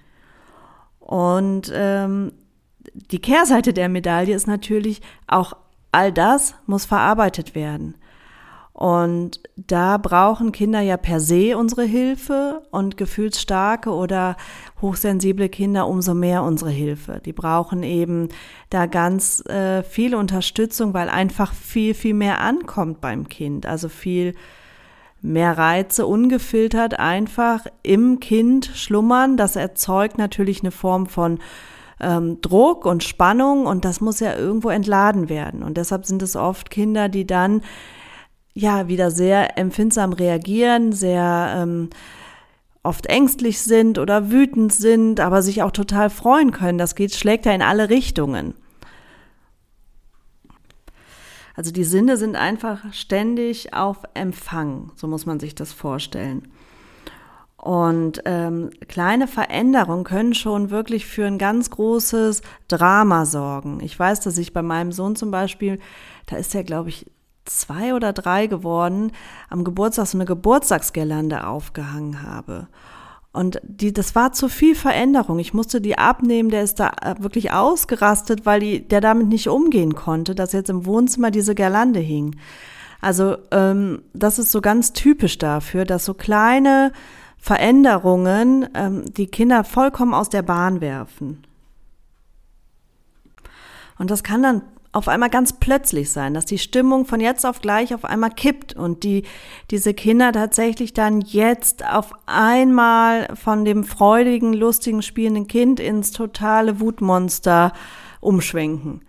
Und 1.00 1.72
ähm, 1.74 2.30
die 2.94 3.20
Kehrseite 3.20 3.72
der 3.72 3.88
Medaille 3.88 4.34
ist 4.34 4.46
natürlich, 4.46 5.00
auch 5.26 5.54
all 5.92 6.12
das 6.12 6.54
muss 6.66 6.84
verarbeitet 6.84 7.54
werden. 7.54 7.94
Und 8.78 9.40
da 9.56 9.98
brauchen 9.98 10.52
Kinder 10.52 10.80
ja 10.80 10.96
per 10.96 11.18
se 11.18 11.58
unsere 11.58 11.82
Hilfe 11.82 12.62
und 12.70 12.96
gefühlsstarke 12.96 13.90
oder 13.90 14.36
hochsensible 14.80 15.48
Kinder 15.48 15.88
umso 15.88 16.14
mehr 16.14 16.44
unsere 16.44 16.70
Hilfe. 16.70 17.20
Die 17.24 17.32
brauchen 17.32 17.82
eben 17.82 18.28
da 18.70 18.86
ganz 18.86 19.44
äh, 19.46 19.82
viel 19.82 20.14
Unterstützung, 20.14 20.94
weil 20.94 21.08
einfach 21.08 21.54
viel, 21.54 21.92
viel 21.92 22.14
mehr 22.14 22.40
ankommt 22.40 23.00
beim 23.00 23.28
Kind. 23.28 23.66
Also 23.66 23.88
viel 23.88 24.34
mehr 25.20 25.58
Reize 25.58 26.06
ungefiltert 26.06 27.00
einfach 27.00 27.66
im 27.82 28.20
Kind 28.20 28.70
schlummern. 28.74 29.36
Das 29.36 29.56
erzeugt 29.56 30.18
natürlich 30.18 30.60
eine 30.60 30.70
Form 30.70 31.06
von 31.06 31.40
ähm, 32.00 32.40
Druck 32.40 32.86
und 32.86 33.04
Spannung 33.04 33.66
und 33.66 33.84
das 33.84 34.00
muss 34.00 34.20
ja 34.20 34.36
irgendwo 34.36 34.70
entladen 34.70 35.28
werden. 35.28 35.62
Und 35.62 35.76
deshalb 35.76 36.06
sind 36.06 36.22
es 36.22 36.36
oft 36.36 36.70
Kinder, 36.70 37.08
die 37.08 37.26
dann 37.26 37.62
ja 38.54 38.88
wieder 38.88 39.10
sehr 39.10 39.58
empfindsam 39.58 40.12
reagieren, 40.12 40.92
sehr 40.92 41.54
ähm, 41.56 41.90
oft 42.82 43.06
ängstlich 43.06 43.60
sind 43.60 43.98
oder 43.98 44.30
wütend 44.30 44.72
sind, 44.72 45.20
aber 45.20 45.42
sich 45.42 45.62
auch 45.62 45.70
total 45.70 46.10
freuen 46.10 46.52
können. 46.52 46.78
Das 46.78 46.94
geht, 46.94 47.14
schlägt 47.14 47.46
ja 47.46 47.52
in 47.52 47.62
alle 47.62 47.90
Richtungen. 47.90 48.54
Also 51.54 51.72
die 51.72 51.84
Sinne 51.84 52.16
sind 52.16 52.36
einfach 52.36 52.92
ständig 52.92 53.74
auf 53.74 53.98
Empfang, 54.14 54.92
so 54.94 55.08
muss 55.08 55.26
man 55.26 55.40
sich 55.40 55.56
das 55.56 55.72
vorstellen. 55.72 56.46
Und 57.60 58.22
ähm, 58.24 58.70
kleine 58.86 59.26
Veränderungen 59.26 60.04
können 60.04 60.32
schon 60.32 60.70
wirklich 60.70 61.06
für 61.06 61.26
ein 61.26 61.38
ganz 61.38 61.70
großes 61.70 62.42
Drama 62.68 63.26
sorgen. 63.26 63.80
Ich 63.82 63.98
weiß, 63.98 64.20
dass 64.20 64.38
ich 64.38 64.52
bei 64.52 64.62
meinem 64.62 64.92
Sohn 64.92 65.16
zum 65.16 65.32
Beispiel, 65.32 65.80
da 66.26 66.36
ist 66.36 66.54
er, 66.54 66.62
glaube 66.62 66.90
ich, 66.90 67.06
zwei 67.44 67.94
oder 67.94 68.12
drei 68.12 68.46
geworden, 68.46 69.10
am 69.48 69.64
Geburtstag 69.64 70.06
so 70.06 70.18
eine 70.18 70.24
Geburtstagsgelande 70.24 71.46
aufgehangen 71.46 72.22
habe. 72.22 72.68
Und 73.32 73.60
die, 73.62 73.92
das 73.92 74.14
war 74.14 74.32
zu 74.32 74.48
viel 74.48 74.74
Veränderung. 74.74 75.38
Ich 75.38 75.52
musste 75.52 75.80
die 75.80 75.98
abnehmen. 75.98 76.50
Der 76.50 76.62
ist 76.62 76.80
da 76.80 76.92
äh, 77.02 77.16
wirklich 77.18 77.52
ausgerastet, 77.52 78.46
weil 78.46 78.60
die, 78.60 78.86
der 78.86 79.00
damit 79.00 79.28
nicht 79.28 79.48
umgehen 79.48 79.94
konnte, 79.94 80.34
dass 80.34 80.52
jetzt 80.52 80.70
im 80.70 80.86
Wohnzimmer 80.86 81.30
diese 81.30 81.54
Girlande 81.54 82.00
hing. 82.00 82.36
Also 83.00 83.36
ähm, 83.50 84.02
das 84.12 84.38
ist 84.38 84.50
so 84.50 84.60
ganz 84.60 84.92
typisch 84.92 85.38
dafür, 85.38 85.84
dass 85.84 86.04
so 86.04 86.14
kleine 86.14 86.92
Veränderungen 87.38 88.68
ähm, 88.74 89.12
die 89.14 89.28
Kinder 89.28 89.64
vollkommen 89.64 90.14
aus 90.14 90.28
der 90.28 90.42
Bahn 90.42 90.80
werfen. 90.80 91.44
Und 93.98 94.10
das 94.10 94.22
kann 94.22 94.42
dann 94.42 94.62
auf 94.92 95.06
einmal 95.06 95.28
ganz 95.28 95.52
plötzlich 95.52 96.10
sein, 96.10 96.34
dass 96.34 96.46
die 96.46 96.58
Stimmung 96.58 97.04
von 97.04 97.20
jetzt 97.20 97.44
auf 97.44 97.60
gleich 97.60 97.94
auf 97.94 98.04
einmal 98.04 98.30
kippt 98.30 98.74
und 98.74 99.04
die, 99.04 99.24
diese 99.70 99.92
Kinder 99.92 100.32
tatsächlich 100.32 100.94
dann 100.94 101.20
jetzt 101.20 101.86
auf 101.86 102.12
einmal 102.26 103.28
von 103.36 103.64
dem 103.64 103.84
freudigen, 103.84 104.54
lustigen, 104.54 105.02
spielenden 105.02 105.46
Kind 105.46 105.78
ins 105.78 106.12
totale 106.12 106.80
Wutmonster 106.80 107.72
umschwenken. 108.20 109.02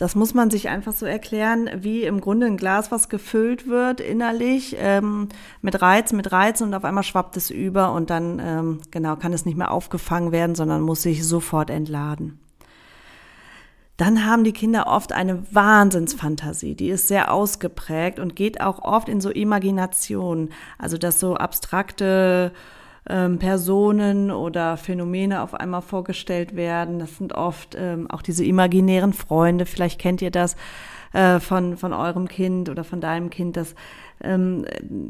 Das 0.00 0.14
muss 0.14 0.32
man 0.32 0.48
sich 0.48 0.70
einfach 0.70 0.94
so 0.94 1.04
erklären, 1.04 1.68
wie 1.76 2.04
im 2.04 2.22
Grunde 2.22 2.46
ein 2.46 2.56
Glas, 2.56 2.90
was 2.90 3.10
gefüllt 3.10 3.68
wird 3.68 4.00
innerlich 4.00 4.76
ähm, 4.78 5.28
mit 5.60 5.82
Reiz, 5.82 6.14
mit 6.14 6.32
Reizen 6.32 6.68
und 6.68 6.74
auf 6.74 6.86
einmal 6.86 7.04
schwappt 7.04 7.36
es 7.36 7.50
über 7.50 7.92
und 7.92 8.08
dann 8.08 8.40
ähm, 8.42 8.78
genau 8.90 9.16
kann 9.16 9.34
es 9.34 9.44
nicht 9.44 9.58
mehr 9.58 9.70
aufgefangen 9.70 10.32
werden, 10.32 10.54
sondern 10.54 10.80
muss 10.80 11.02
sich 11.02 11.26
sofort 11.26 11.68
entladen. 11.68 12.40
Dann 13.98 14.24
haben 14.24 14.42
die 14.42 14.54
Kinder 14.54 14.86
oft 14.86 15.12
eine 15.12 15.44
Wahnsinnsfantasie, 15.54 16.74
die 16.74 16.88
ist 16.88 17.06
sehr 17.06 17.30
ausgeprägt 17.30 18.18
und 18.18 18.34
geht 18.34 18.62
auch 18.62 18.78
oft 18.78 19.06
in 19.06 19.20
so 19.20 19.28
Imagination, 19.28 20.48
also 20.78 20.96
dass 20.96 21.20
so 21.20 21.36
abstrakte 21.36 22.52
ähm, 23.08 23.38
Personen 23.38 24.30
oder 24.30 24.76
Phänomene 24.76 25.42
auf 25.42 25.54
einmal 25.54 25.82
vorgestellt 25.82 26.56
werden. 26.56 26.98
Das 26.98 27.16
sind 27.16 27.34
oft 27.34 27.76
ähm, 27.78 28.10
auch 28.10 28.22
diese 28.22 28.44
imaginären 28.44 29.12
Freunde, 29.12 29.66
vielleicht 29.66 30.00
kennt 30.00 30.22
ihr 30.22 30.30
das 30.30 30.56
äh, 31.12 31.40
von, 31.40 31.76
von 31.76 31.92
eurem 31.92 32.28
Kind 32.28 32.68
oder 32.68 32.84
von 32.84 33.00
deinem 33.00 33.30
Kind, 33.30 33.56
dass 33.56 33.74
ähm, 34.22 34.64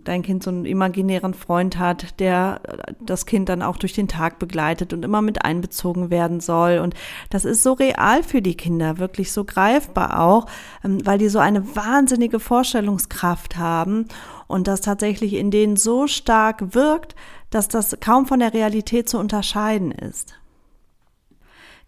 dein 0.04 0.22
Kind 0.22 0.42
so 0.42 0.50
einen 0.50 0.64
imaginären 0.64 1.34
Freund 1.34 1.78
hat, 1.78 2.20
der 2.20 2.60
das 3.00 3.26
Kind 3.26 3.48
dann 3.48 3.60
auch 3.60 3.76
durch 3.76 3.92
den 3.92 4.08
Tag 4.08 4.38
begleitet 4.38 4.92
und 4.92 5.04
immer 5.04 5.20
mit 5.20 5.44
einbezogen 5.44 6.10
werden 6.10 6.40
soll. 6.40 6.78
Und 6.78 6.94
das 7.28 7.44
ist 7.44 7.62
so 7.62 7.72
real 7.72 8.22
für 8.22 8.40
die 8.40 8.56
Kinder, 8.56 8.98
wirklich 8.98 9.32
so 9.32 9.44
greifbar 9.44 10.20
auch, 10.20 10.46
ähm, 10.84 11.04
weil 11.04 11.18
die 11.18 11.28
so 11.28 11.38
eine 11.38 11.76
wahnsinnige 11.76 12.40
Vorstellungskraft 12.40 13.56
haben 13.56 14.06
und 14.46 14.68
das 14.68 14.80
tatsächlich 14.80 15.34
in 15.34 15.50
denen 15.50 15.76
so 15.76 16.06
stark 16.06 16.74
wirkt, 16.74 17.14
dass 17.50 17.68
das 17.68 17.96
kaum 18.00 18.26
von 18.26 18.40
der 18.40 18.54
Realität 18.54 19.08
zu 19.08 19.18
unterscheiden 19.18 19.92
ist. 19.92 20.40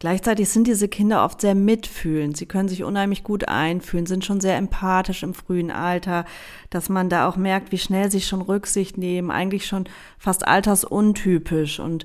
Gleichzeitig 0.03 0.49
sind 0.49 0.67
diese 0.67 0.89
Kinder 0.89 1.25
oft 1.25 1.41
sehr 1.41 1.55
mitfühlend. 1.55 2.37
Sie 2.37 2.47
können 2.47 2.69
sich 2.69 2.83
unheimlich 2.83 3.23
gut 3.23 3.47
einfühlen, 3.47 4.07
sind 4.07 4.25
schon 4.25 4.41
sehr 4.41 4.57
empathisch 4.57 5.23
im 5.23 5.33
frühen 5.33 5.71
Alter, 5.71 6.25
dass 6.71 6.89
man 6.89 7.09
da 7.09 7.29
auch 7.29 7.37
merkt, 7.37 7.71
wie 7.71 7.79
schnell 7.79 8.11
sie 8.11 8.21
schon 8.21 8.43
Rücksicht 8.43 8.99
nehmen, 8.99 9.31
eigentlich 9.31 9.65
schon 9.65 9.85
fast 10.19 10.45
altersuntypisch 10.45 11.79
und 11.79 12.05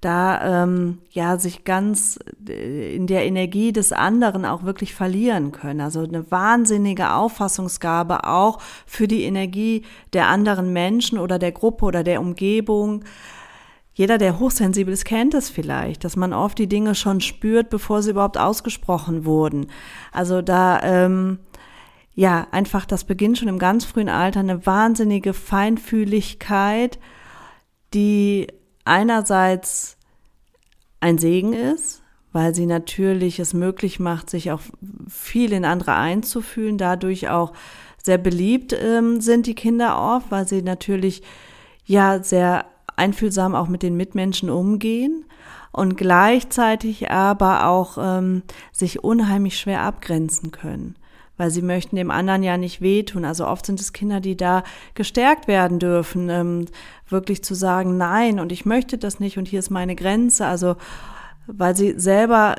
da 0.00 0.62
ähm, 0.62 0.98
ja 1.10 1.38
sich 1.38 1.64
ganz 1.64 2.18
äh, 2.48 2.94
in 2.94 3.06
der 3.06 3.26
Energie 3.26 3.72
des 3.72 3.92
anderen 3.92 4.44
auch 4.44 4.62
wirklich 4.62 4.94
verlieren 4.94 5.52
können. 5.52 5.80
Also 5.80 6.00
eine 6.00 6.30
wahnsinnige 6.30 7.12
Auffassungsgabe 7.12 8.24
auch 8.24 8.60
für 8.86 9.08
die 9.08 9.24
Energie 9.24 9.82
der 10.12 10.28
anderen 10.28 10.72
Menschen 10.72 11.18
oder 11.18 11.38
der 11.38 11.52
Gruppe 11.52 11.84
oder 11.84 12.04
der 12.04 12.20
Umgebung 12.20 13.04
jeder, 13.98 14.16
der 14.16 14.38
hochsensibel 14.38 14.94
ist, 14.94 15.04
kennt 15.04 15.34
es 15.34 15.50
vielleicht, 15.50 16.04
dass 16.04 16.14
man 16.14 16.32
oft 16.32 16.56
die 16.56 16.68
Dinge 16.68 16.94
schon 16.94 17.20
spürt, 17.20 17.68
bevor 17.68 18.00
sie 18.00 18.10
überhaupt 18.12 18.38
ausgesprochen 18.38 19.24
wurden. 19.24 19.66
Also 20.12 20.40
da, 20.40 20.80
ähm, 20.84 21.40
ja, 22.14 22.46
einfach, 22.52 22.86
das 22.86 23.02
beginnt 23.02 23.38
schon 23.38 23.48
im 23.48 23.58
ganz 23.58 23.84
frühen 23.84 24.08
Alter 24.08 24.38
eine 24.38 24.64
wahnsinnige 24.64 25.34
Feinfühligkeit, 25.34 27.00
die 27.92 28.46
einerseits 28.88 29.96
ein 31.00 31.18
Segen 31.18 31.52
ist, 31.52 32.02
weil 32.32 32.54
sie 32.54 32.66
natürlich 32.66 33.38
es 33.38 33.54
möglich 33.54 34.00
macht, 34.00 34.30
sich 34.30 34.50
auch 34.50 34.60
viel 35.08 35.52
in 35.52 35.64
andere 35.64 35.94
einzufühlen, 35.94 36.78
dadurch 36.78 37.28
auch 37.28 37.52
sehr 38.02 38.18
beliebt 38.18 38.72
ähm, 38.72 39.20
sind 39.20 39.46
die 39.46 39.54
Kinder 39.54 39.98
oft, 39.98 40.30
weil 40.30 40.46
sie 40.46 40.62
natürlich 40.62 41.22
ja 41.84 42.22
sehr 42.22 42.66
einfühlsam 42.96 43.54
auch 43.54 43.68
mit 43.68 43.82
den 43.82 43.96
Mitmenschen 43.96 44.50
umgehen 44.50 45.24
und 45.72 45.96
gleichzeitig 45.96 47.10
aber 47.10 47.66
auch 47.66 47.98
ähm, 48.00 48.42
sich 48.72 49.04
unheimlich 49.04 49.58
schwer 49.58 49.82
abgrenzen 49.82 50.50
können 50.50 50.96
weil 51.38 51.50
sie 51.50 51.62
möchten 51.62 51.96
dem 51.96 52.10
anderen 52.10 52.42
ja 52.42 52.58
nicht 52.58 52.82
wehtun. 52.82 53.24
Also 53.24 53.46
oft 53.46 53.64
sind 53.64 53.80
es 53.80 53.94
Kinder, 53.94 54.20
die 54.20 54.36
da 54.36 54.64
gestärkt 54.94 55.48
werden 55.48 55.78
dürfen, 55.78 56.28
ähm, 56.28 56.66
wirklich 57.08 57.42
zu 57.42 57.54
sagen, 57.54 57.96
nein, 57.96 58.38
und 58.40 58.52
ich 58.52 58.66
möchte 58.66 58.98
das 58.98 59.20
nicht 59.20 59.38
und 59.38 59.48
hier 59.48 59.60
ist 59.60 59.70
meine 59.70 59.96
Grenze. 59.96 60.44
Also 60.44 60.76
weil 61.50 61.74
sie 61.74 61.98
selber 61.98 62.56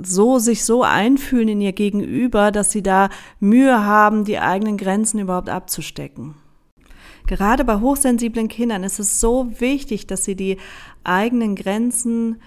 so 0.00 0.38
sich 0.38 0.64
so 0.64 0.84
einfühlen 0.84 1.48
in 1.48 1.60
ihr 1.60 1.72
Gegenüber, 1.72 2.52
dass 2.52 2.70
sie 2.70 2.84
da 2.84 3.08
Mühe 3.40 3.84
haben, 3.84 4.24
die 4.24 4.38
eigenen 4.38 4.76
Grenzen 4.76 5.18
überhaupt 5.18 5.48
abzustecken. 5.48 6.36
Gerade 7.26 7.64
bei 7.64 7.80
hochsensiblen 7.80 8.46
Kindern 8.48 8.84
ist 8.84 9.00
es 9.00 9.20
so 9.20 9.50
wichtig, 9.58 10.06
dass 10.06 10.24
sie 10.24 10.36
die 10.36 10.56
eigenen 11.02 11.56
Grenzen 11.56 12.40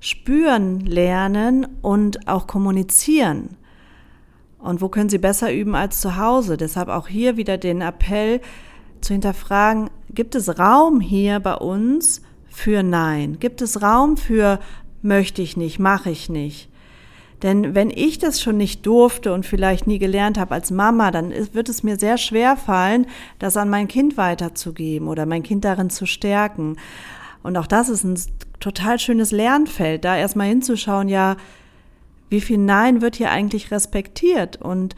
spüren 0.00 0.80
lernen 0.80 1.66
und 1.80 2.28
auch 2.28 2.46
kommunizieren. 2.46 3.56
Und 4.62 4.80
wo 4.80 4.88
können 4.88 5.10
sie 5.10 5.18
besser 5.18 5.52
üben 5.52 5.74
als 5.74 6.00
zu 6.00 6.16
Hause? 6.16 6.56
Deshalb 6.56 6.88
auch 6.88 7.08
hier 7.08 7.36
wieder 7.36 7.58
den 7.58 7.80
Appell 7.80 8.40
zu 9.00 9.12
hinterfragen, 9.12 9.90
gibt 10.10 10.34
es 10.36 10.58
Raum 10.58 11.00
hier 11.00 11.40
bei 11.40 11.54
uns 11.54 12.22
für 12.48 12.82
Nein? 12.82 13.38
Gibt 13.40 13.60
es 13.60 13.82
Raum 13.82 14.16
für 14.16 14.60
möchte 15.02 15.42
ich 15.42 15.56
nicht, 15.56 15.80
mache 15.80 16.10
ich 16.10 16.28
nicht? 16.28 16.68
Denn 17.42 17.74
wenn 17.74 17.90
ich 17.90 18.20
das 18.20 18.40
schon 18.40 18.56
nicht 18.56 18.86
durfte 18.86 19.32
und 19.32 19.44
vielleicht 19.44 19.88
nie 19.88 19.98
gelernt 19.98 20.38
habe 20.38 20.54
als 20.54 20.70
Mama, 20.70 21.10
dann 21.10 21.32
wird 21.52 21.68
es 21.68 21.82
mir 21.82 21.98
sehr 21.98 22.16
schwer 22.16 22.56
fallen, 22.56 23.06
das 23.40 23.56
an 23.56 23.68
mein 23.68 23.88
Kind 23.88 24.16
weiterzugeben 24.16 25.08
oder 25.08 25.26
mein 25.26 25.42
Kind 25.42 25.64
darin 25.64 25.90
zu 25.90 26.06
stärken. 26.06 26.76
Und 27.42 27.56
auch 27.56 27.66
das 27.66 27.88
ist 27.88 28.04
ein 28.04 28.16
total 28.60 29.00
schönes 29.00 29.32
Lernfeld, 29.32 30.04
da 30.04 30.16
erstmal 30.16 30.46
hinzuschauen, 30.46 31.08
ja, 31.08 31.36
wie 32.32 32.40
viel 32.40 32.58
Nein 32.58 33.00
wird 33.00 33.16
hier 33.16 33.30
eigentlich 33.30 33.70
respektiert 33.70 34.56
und 34.56 34.96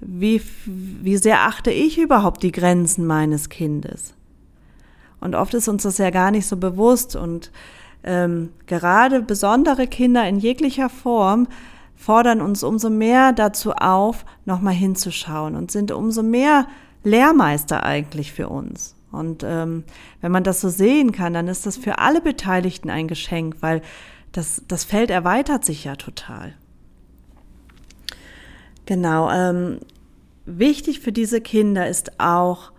wie, 0.00 0.40
wie 0.64 1.16
sehr 1.16 1.42
achte 1.42 1.70
ich 1.70 1.98
überhaupt 1.98 2.42
die 2.42 2.52
Grenzen 2.52 3.06
meines 3.06 3.48
Kindes? 3.48 4.14
Und 5.20 5.34
oft 5.34 5.52
ist 5.54 5.68
uns 5.68 5.82
das 5.82 5.98
ja 5.98 6.10
gar 6.10 6.30
nicht 6.30 6.46
so 6.46 6.56
bewusst 6.56 7.16
und 7.16 7.50
ähm, 8.04 8.50
gerade 8.66 9.20
besondere 9.20 9.86
Kinder 9.86 10.28
in 10.28 10.38
jeglicher 10.38 10.88
Form 10.88 11.48
fordern 11.96 12.40
uns 12.40 12.62
umso 12.62 12.88
mehr 12.88 13.32
dazu 13.32 13.72
auf, 13.72 14.24
nochmal 14.44 14.74
hinzuschauen 14.74 15.56
und 15.56 15.70
sind 15.70 15.90
umso 15.90 16.22
mehr 16.22 16.68
Lehrmeister 17.02 17.82
eigentlich 17.82 18.32
für 18.32 18.48
uns. 18.48 18.94
Und 19.10 19.42
ähm, 19.44 19.84
wenn 20.20 20.30
man 20.30 20.44
das 20.44 20.60
so 20.60 20.68
sehen 20.68 21.10
kann, 21.10 21.32
dann 21.32 21.48
ist 21.48 21.66
das 21.66 21.78
für 21.78 21.98
alle 21.98 22.20
Beteiligten 22.20 22.90
ein 22.90 23.08
Geschenk, 23.08 23.56
weil 23.60 23.82
das, 24.32 24.62
das 24.68 24.84
Feld 24.84 25.10
erweitert 25.10 25.64
sich 25.64 25.84
ja 25.84 25.96
total. 25.96 26.54
Genau. 28.86 29.30
Ähm, 29.30 29.80
wichtig 30.46 31.00
für 31.00 31.12
diese 31.12 31.40
Kinder 31.40 31.88
ist 31.88 32.18
auch 32.18 32.72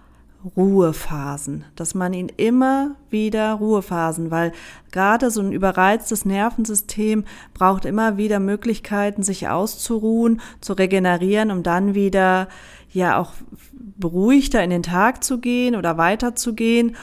Ruhephasen, 0.55 1.65
dass 1.75 1.95
man 1.95 2.13
ihnen 2.13 2.29
immer 2.37 2.95
wieder 3.09 3.53
Ruhephasen, 3.53 4.31
weil 4.31 4.53
gerade 4.91 5.31
so 5.31 5.41
ein 5.41 5.51
überreiztes 5.51 6.25
Nervensystem 6.25 7.25
braucht 7.53 7.85
immer 7.85 8.17
wieder 8.17 8.39
Möglichkeiten, 8.39 9.23
sich 9.23 9.49
auszuruhen, 9.49 10.41
zu 10.61 10.73
regenerieren, 10.73 11.51
um 11.51 11.63
dann 11.63 11.95
wieder 11.95 12.47
ja 12.91 13.19
auch 13.19 13.33
beruhigter 13.97 14.63
in 14.63 14.69
den 14.69 14.83
Tag 14.83 15.23
zu 15.23 15.39
gehen 15.39 15.75
oder 15.75 15.97
weiterzugehen 15.97 16.95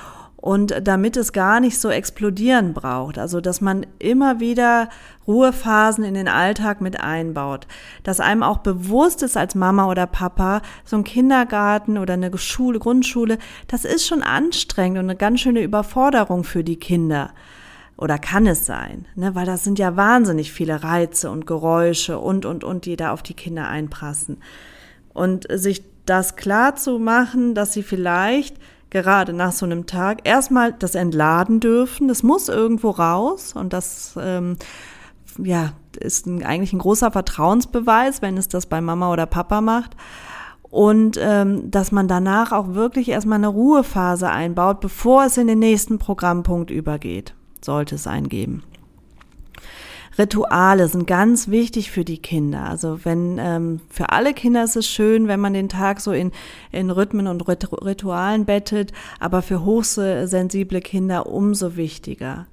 und 0.45 0.75
damit 0.83 1.17
es 1.17 1.33
gar 1.33 1.59
nicht 1.59 1.81
so 1.81 1.89
explodieren 1.89 2.75
braucht. 2.75 3.17
Also, 3.17 3.41
dass 3.41 3.63
man 3.63 3.87
immer 3.99 4.41
wieder 4.41 4.91
Ruhephasen 5.27 6.05
in 6.05 6.13
den 6.13 6.29
Alltag 6.29 6.83
mit 6.83 7.01
einbaut. 7.01 7.67
Dass 8.03 8.21
einem 8.21 8.43
auch 8.43 8.59
bewusst 8.59 9.23
ist 9.23 9.39
als 9.39 9.55
Mama 9.55 9.89
oder 9.89 10.07
Papa, 10.07 10.61
so 10.85 10.99
ein 10.99 11.05
Kindergarten 11.05 11.97
oder 11.97 12.13
eine 12.13 12.37
Schule, 12.37 12.79
Grundschule, 12.79 13.39
das 13.69 13.87
ist 13.87 14.07
schon 14.07 14.23
anstrengend 14.23 14.99
und 14.99 15.07
eine 15.07 15.17
ganz 15.17 15.41
schöne 15.41 15.63
Überforderung 15.63 16.45
für 16.45 16.63
die 16.63 16.77
Kinder. 16.77 17.31
Oder 17.97 18.19
kann 18.19 18.47
es 18.47 18.67
sein, 18.67 19.07
ne? 19.15 19.35
weil 19.35 19.47
das 19.47 19.65
sind 19.65 19.79
ja 19.79 19.97
wahnsinnig 19.97 20.53
viele 20.53 20.83
Reize 20.83 21.31
und 21.31 21.47
Geräusche 21.47 22.19
und, 22.19 22.45
und, 22.45 22.65
und, 22.65 22.85
die 22.85 22.97
da 22.97 23.13
auf 23.15 23.23
die 23.23 23.33
Kinder 23.33 23.69
einprassen. 23.69 24.43
Und 25.15 25.47
sich 25.51 25.83
das 26.05 26.37
klar 26.37 26.77
zu 26.77 26.99
machen, 26.99 27.55
dass 27.55 27.73
sie 27.73 27.83
vielleicht 27.83 28.57
gerade 28.95 29.33
nach 29.33 29.53
so 29.53 29.67
einem 29.67 29.87
Tag 29.87 30.21
erstmal 30.23 30.73
das 30.73 30.95
entladen 30.95 31.61
dürfen. 31.61 32.09
Das 32.09 32.23
muss 32.23 32.49
irgendwo 32.49 32.91
raus 32.91 33.53
und 33.55 33.73
das 33.73 34.15
ähm, 34.19 34.57
ja, 35.39 35.73
ist 35.99 36.27
ein, 36.27 36.45
eigentlich 36.45 36.73
ein 36.73 36.79
großer 36.79 37.11
Vertrauensbeweis, 37.11 38.23
wenn 38.23 38.37
es 38.37 38.49
das 38.49 38.67
bei 38.67 38.81
Mama 38.81 39.13
oder 39.13 39.27
Papa 39.27 39.61
macht. 39.61 39.97
Und 40.63 41.19
ähm, 41.21 41.71
dass 41.71 41.93
man 41.93 42.09
danach 42.09 42.53
auch 42.53 42.75
wirklich 42.75 43.09
erstmal 43.09 43.39
eine 43.39 43.49
Ruhephase 43.49 44.31
einbaut, 44.31 44.81
bevor 44.81 45.25
es 45.25 45.37
in 45.37 45.49
den 45.49 45.59
nächsten 45.59 45.99
Programmpunkt 45.99 46.71
übergeht, 46.71 47.35
sollte 47.61 47.97
es 47.97 48.07
eingeben. 48.07 48.63
Rituale 50.19 50.89
sind 50.89 51.07
ganz 51.07 51.49
wichtig 51.49 51.91
für 51.91 52.05
die 52.05 52.19
Kinder. 52.19 52.69
Also 52.69 53.01
wenn 53.05 53.39
ähm, 53.39 53.81
für 53.91 54.11
alle 54.11 54.33
Kinder 54.33 54.63
ist 54.63 54.77
es 54.77 54.87
schön, 54.87 55.27
wenn 55.27 55.41
man 55.41 55.55
den 55.55 55.69
Tag 55.69 56.01
so 56.01 56.13
in, 56.13 56.31
in 56.71 56.91
Rhythmen 56.91 57.27
und 57.27 57.41
Ritualen 57.49 58.45
bettet, 58.45 58.93
aber 59.19 59.43
für 59.43 59.65
hochsensible 59.65 60.81
Kinder 60.81 61.27
umso 61.27 61.77
wichtiger. 61.77 62.47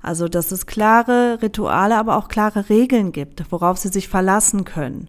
Also 0.00 0.28
dass 0.28 0.52
es 0.52 0.66
klare 0.66 1.38
Rituale, 1.42 1.96
aber 1.96 2.16
auch 2.16 2.28
klare 2.28 2.68
Regeln 2.68 3.12
gibt, 3.12 3.44
worauf 3.50 3.76
sie 3.78 3.88
sich 3.88 4.08
verlassen 4.08 4.64
können. 4.64 5.08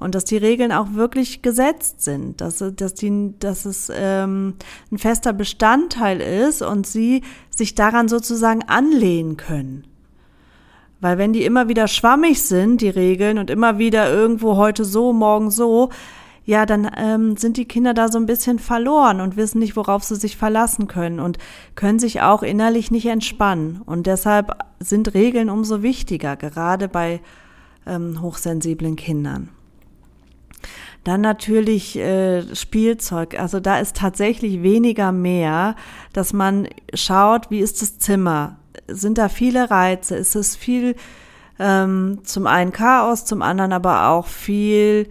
Und 0.00 0.14
dass 0.14 0.24
die 0.24 0.36
Regeln 0.36 0.72
auch 0.72 0.94
wirklich 0.94 1.40
gesetzt 1.40 2.02
sind, 2.02 2.40
dass, 2.40 2.64
dass, 2.74 2.94
die, 2.94 3.34
dass 3.38 3.64
es 3.64 3.92
ähm, 3.94 4.54
ein 4.90 4.98
fester 4.98 5.32
Bestandteil 5.32 6.20
ist 6.20 6.62
und 6.62 6.86
sie 6.86 7.22
sich 7.48 7.74
daran 7.74 8.08
sozusagen 8.08 8.64
anlehnen 8.64 9.36
können. 9.36 9.86
Weil 11.04 11.18
wenn 11.18 11.34
die 11.34 11.44
immer 11.44 11.68
wieder 11.68 11.86
schwammig 11.86 12.42
sind, 12.42 12.80
die 12.80 12.88
Regeln, 12.88 13.36
und 13.36 13.50
immer 13.50 13.76
wieder 13.76 14.10
irgendwo 14.10 14.56
heute 14.56 14.86
so, 14.86 15.12
morgen 15.12 15.50
so, 15.50 15.90
ja, 16.46 16.64
dann 16.64 16.90
ähm, 16.96 17.36
sind 17.36 17.58
die 17.58 17.66
Kinder 17.66 17.92
da 17.92 18.08
so 18.08 18.16
ein 18.16 18.24
bisschen 18.24 18.58
verloren 18.58 19.20
und 19.20 19.36
wissen 19.36 19.58
nicht, 19.58 19.76
worauf 19.76 20.02
sie 20.02 20.16
sich 20.16 20.38
verlassen 20.38 20.88
können 20.88 21.20
und 21.20 21.36
können 21.74 21.98
sich 21.98 22.22
auch 22.22 22.42
innerlich 22.42 22.90
nicht 22.90 23.04
entspannen. 23.04 23.82
Und 23.84 24.06
deshalb 24.06 24.56
sind 24.80 25.12
Regeln 25.12 25.50
umso 25.50 25.82
wichtiger, 25.82 26.36
gerade 26.36 26.88
bei 26.88 27.20
ähm, 27.86 28.22
hochsensiblen 28.22 28.96
Kindern. 28.96 29.50
Dann 31.04 31.20
natürlich 31.20 31.98
äh, 31.98 32.56
Spielzeug. 32.56 33.38
Also 33.38 33.60
da 33.60 33.78
ist 33.78 33.98
tatsächlich 33.98 34.62
weniger 34.62 35.12
mehr, 35.12 35.76
dass 36.14 36.32
man 36.32 36.66
schaut, 36.94 37.50
wie 37.50 37.60
ist 37.60 37.82
das 37.82 37.98
Zimmer? 37.98 38.56
Sind 38.88 39.18
da 39.18 39.28
viele 39.28 39.70
Reize. 39.70 40.16
Es 40.16 40.34
ist 40.34 40.56
viel, 40.56 40.96
ähm, 41.58 42.20
zum 42.24 42.46
einen 42.46 42.72
Chaos, 42.72 43.24
zum 43.24 43.42
anderen 43.42 43.72
aber 43.72 44.08
auch 44.08 44.26
viel 44.26 45.08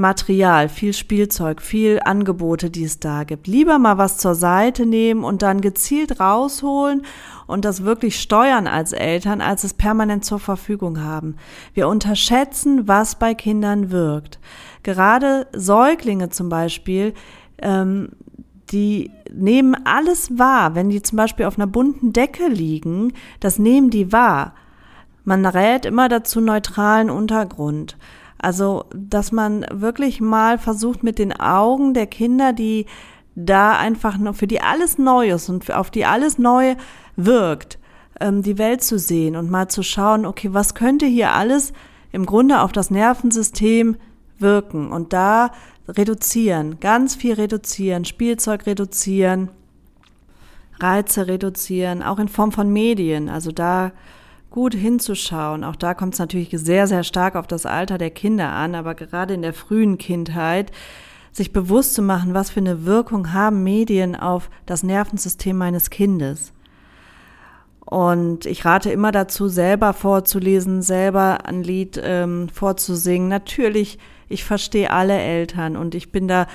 Material, 0.00 0.68
viel 0.68 0.94
Spielzeug, 0.94 1.60
viel 1.60 2.00
Angebote, 2.04 2.70
die 2.70 2.84
es 2.84 3.00
da 3.00 3.24
gibt. 3.24 3.46
Lieber 3.46 3.78
mal 3.78 3.98
was 3.98 4.16
zur 4.16 4.34
Seite 4.34 4.86
nehmen 4.86 5.24
und 5.24 5.42
dann 5.42 5.60
gezielt 5.60 6.20
rausholen 6.20 7.02
und 7.46 7.64
das 7.64 7.84
wirklich 7.84 8.18
steuern 8.20 8.66
als 8.66 8.92
Eltern, 8.92 9.40
als 9.40 9.62
es 9.62 9.74
permanent 9.74 10.24
zur 10.24 10.38
Verfügung 10.38 11.02
haben. 11.02 11.36
Wir 11.74 11.86
unterschätzen, 11.88 12.88
was 12.88 13.16
bei 13.16 13.34
Kindern 13.34 13.90
wirkt. 13.90 14.38
Gerade 14.82 15.46
Säuglinge 15.52 16.30
zum 16.30 16.48
Beispiel, 16.48 17.12
ähm, 17.58 18.10
die 18.72 19.10
nehmen 19.32 19.76
alles 19.84 20.38
wahr. 20.38 20.74
Wenn 20.74 20.90
die 20.90 21.02
zum 21.02 21.16
Beispiel 21.16 21.46
auf 21.46 21.58
einer 21.58 21.66
bunten 21.66 22.12
Decke 22.12 22.48
liegen, 22.48 23.12
das 23.40 23.58
nehmen 23.58 23.90
die 23.90 24.12
wahr. 24.12 24.54
Man 25.24 25.44
rät 25.44 25.84
immer 25.84 26.08
dazu 26.08 26.40
neutralen 26.40 27.10
Untergrund. 27.10 27.96
Also, 28.38 28.84
dass 28.94 29.32
man 29.32 29.66
wirklich 29.70 30.20
mal 30.20 30.58
versucht 30.58 31.02
mit 31.02 31.18
den 31.18 31.38
Augen 31.38 31.92
der 31.92 32.06
Kinder, 32.06 32.52
die 32.52 32.86
da 33.34 33.76
einfach 33.76 34.16
nur, 34.16 34.34
für 34.34 34.46
die 34.46 34.62
alles 34.62 34.98
neu 34.98 35.30
ist 35.30 35.48
und 35.48 35.70
auf 35.72 35.90
die 35.90 36.06
alles 36.06 36.38
neu 36.38 36.74
wirkt, 37.16 37.78
ähm, 38.18 38.42
die 38.42 38.58
Welt 38.58 38.82
zu 38.82 38.98
sehen 38.98 39.36
und 39.36 39.50
mal 39.50 39.68
zu 39.68 39.82
schauen, 39.82 40.24
okay, 40.24 40.52
was 40.52 40.74
könnte 40.74 41.06
hier 41.06 41.32
alles 41.32 41.72
im 42.12 42.26
Grunde 42.26 42.62
auf 42.62 42.72
das 42.72 42.90
Nervensystem 42.90 43.96
wirken 44.38 44.90
und 44.90 45.12
da 45.12 45.50
reduzieren, 45.96 46.80
ganz 46.80 47.14
viel 47.14 47.34
reduzieren, 47.34 48.04
Spielzeug 48.04 48.66
reduzieren, 48.66 49.50
Reize 50.80 51.26
reduzieren, 51.26 52.02
auch 52.02 52.18
in 52.18 52.28
Form 52.28 52.52
von 52.52 52.72
Medien. 52.72 53.28
Also 53.28 53.52
da 53.52 53.92
gut 54.50 54.74
hinzuschauen. 54.74 55.64
Auch 55.64 55.76
da 55.76 55.94
kommt 55.94 56.14
es 56.14 56.20
natürlich 56.20 56.50
sehr, 56.52 56.86
sehr 56.86 57.04
stark 57.04 57.36
auf 57.36 57.46
das 57.46 57.66
Alter 57.66 57.98
der 57.98 58.10
Kinder 58.10 58.50
an, 58.50 58.74
aber 58.74 58.94
gerade 58.94 59.34
in 59.34 59.42
der 59.42 59.54
frühen 59.54 59.96
Kindheit 59.96 60.72
sich 61.32 61.52
bewusst 61.52 61.94
zu 61.94 62.02
machen, 62.02 62.34
was 62.34 62.50
für 62.50 62.60
eine 62.60 62.84
Wirkung 62.84 63.32
haben 63.32 63.62
Medien 63.62 64.16
auf 64.16 64.50
das 64.66 64.82
Nervensystem 64.82 65.56
meines 65.56 65.90
Kindes. 65.90 66.52
Und 67.84 68.46
ich 68.46 68.64
rate 68.64 68.90
immer 68.90 69.12
dazu, 69.12 69.48
selber 69.48 69.92
vorzulesen, 69.92 70.82
selber 70.82 71.46
ein 71.46 71.62
Lied 71.62 72.00
ähm, 72.02 72.48
vorzusingen. 72.48 73.28
Natürlich 73.28 73.98
ich 74.30 74.44
verstehe 74.44 74.90
alle 74.90 75.18
Eltern 75.18 75.76
und 75.76 75.94
ich 75.94 76.10
bin 76.10 76.28
da 76.28 76.46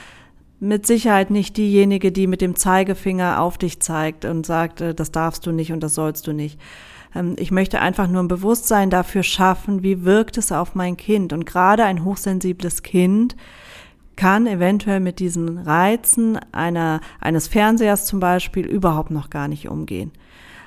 mit 0.59 0.87
Sicherheit 0.87 1.29
nicht 1.29 1.57
diejenige, 1.57 2.11
die 2.11 2.27
mit 2.27 2.41
dem 2.41 2.55
Zeigefinger 2.55 3.41
auf 3.41 3.57
dich 3.57 3.81
zeigt 3.81 4.25
und 4.25 4.45
sagt, 4.45 4.81
äh, 4.81 4.95
das 4.95 5.11
darfst 5.11 5.45
du 5.45 5.51
nicht 5.51 5.71
und 5.71 5.81
das 5.81 5.93
sollst 5.93 6.25
du 6.27 6.33
nicht. 6.33 6.59
Ähm, 7.13 7.35
ich 7.37 7.51
möchte 7.51 7.81
einfach 7.81 8.07
nur 8.07 8.23
ein 8.23 8.29
Bewusstsein 8.29 8.89
dafür 8.89 9.21
schaffen, 9.21 9.83
wie 9.83 10.05
wirkt 10.05 10.37
es 10.37 10.51
auf 10.51 10.73
mein 10.73 10.97
Kind. 10.97 11.33
Und 11.33 11.45
gerade 11.45 11.83
ein 11.83 12.05
hochsensibles 12.05 12.83
Kind 12.83 13.35
kann 14.15 14.47
eventuell 14.47 15.01
mit 15.01 15.19
diesen 15.19 15.57
Reizen 15.57 16.39
einer, 16.53 17.01
eines 17.19 17.49
Fernsehers 17.49 18.05
zum 18.05 18.21
Beispiel 18.21 18.65
überhaupt 18.65 19.11
noch 19.11 19.29
gar 19.29 19.49
nicht 19.49 19.67
umgehen 19.67 20.11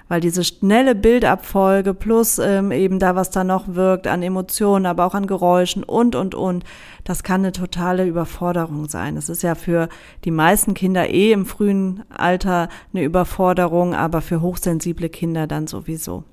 weil 0.09 0.21
diese 0.21 0.42
schnelle 0.42 0.94
Bildabfolge 0.94 1.94
plus 1.94 2.38
ähm, 2.38 2.73
eben 2.73 2.99
da, 2.99 3.14
was 3.14 3.31
da 3.31 3.44
noch 3.44 3.75
wirkt 3.75 4.07
an 4.07 4.23
Emotionen, 4.23 4.87
aber 4.87 5.07
auch 5.07 5.14
an 5.14 5.27
Geräuschen 5.27 5.85
und, 5.85 6.14
und, 6.14 6.35
und, 6.35 6.64
das 7.05 7.23
kann 7.23 7.42
eine 7.42 7.53
totale 7.53 8.07
Überforderung 8.07 8.88
sein. 8.88 9.14
Das 9.14 9.29
ist 9.29 9.42
ja 9.42 9.55
für 9.55 9.88
die 10.25 10.31
meisten 10.31 10.75
Kinder 10.75 11.09
eh 11.09 11.33
im 11.33 11.47
frühen 11.47 12.03
Alter 12.11 12.68
eine 12.92 13.05
Überforderung, 13.05 13.94
aber 13.94 14.21
für 14.21 14.40
hochsensible 14.40 15.09
Kinder 15.09 15.47
dann 15.47 15.66
sowieso 15.66 16.25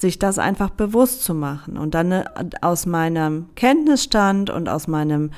sich 0.00 0.20
das 0.20 0.38
einfach 0.38 0.70
bewusst 0.70 1.24
zu 1.24 1.34
machen 1.34 1.76
und 1.76 1.94
dann 1.94 2.12
äh, 2.12 2.24
aus 2.60 2.86
meinem 2.86 3.46
Kenntnisstand 3.56 4.48
und 4.48 4.68
aus 4.68 4.86
meinem 4.86 5.30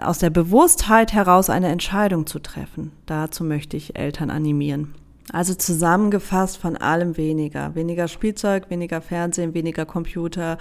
aus 0.00 0.18
der 0.18 0.30
Bewusstheit 0.30 1.12
heraus 1.12 1.50
eine 1.50 1.68
Entscheidung 1.68 2.26
zu 2.26 2.38
treffen. 2.38 2.92
Dazu 3.06 3.44
möchte 3.44 3.76
ich 3.76 3.96
Eltern 3.96 4.30
animieren. 4.30 4.94
Also 5.32 5.54
zusammengefasst 5.54 6.58
von 6.58 6.76
allem 6.76 7.16
weniger. 7.16 7.74
Weniger 7.74 8.08
Spielzeug, 8.08 8.68
weniger 8.68 9.00
Fernsehen, 9.00 9.54
weniger 9.54 9.86
Computer, 9.86 10.58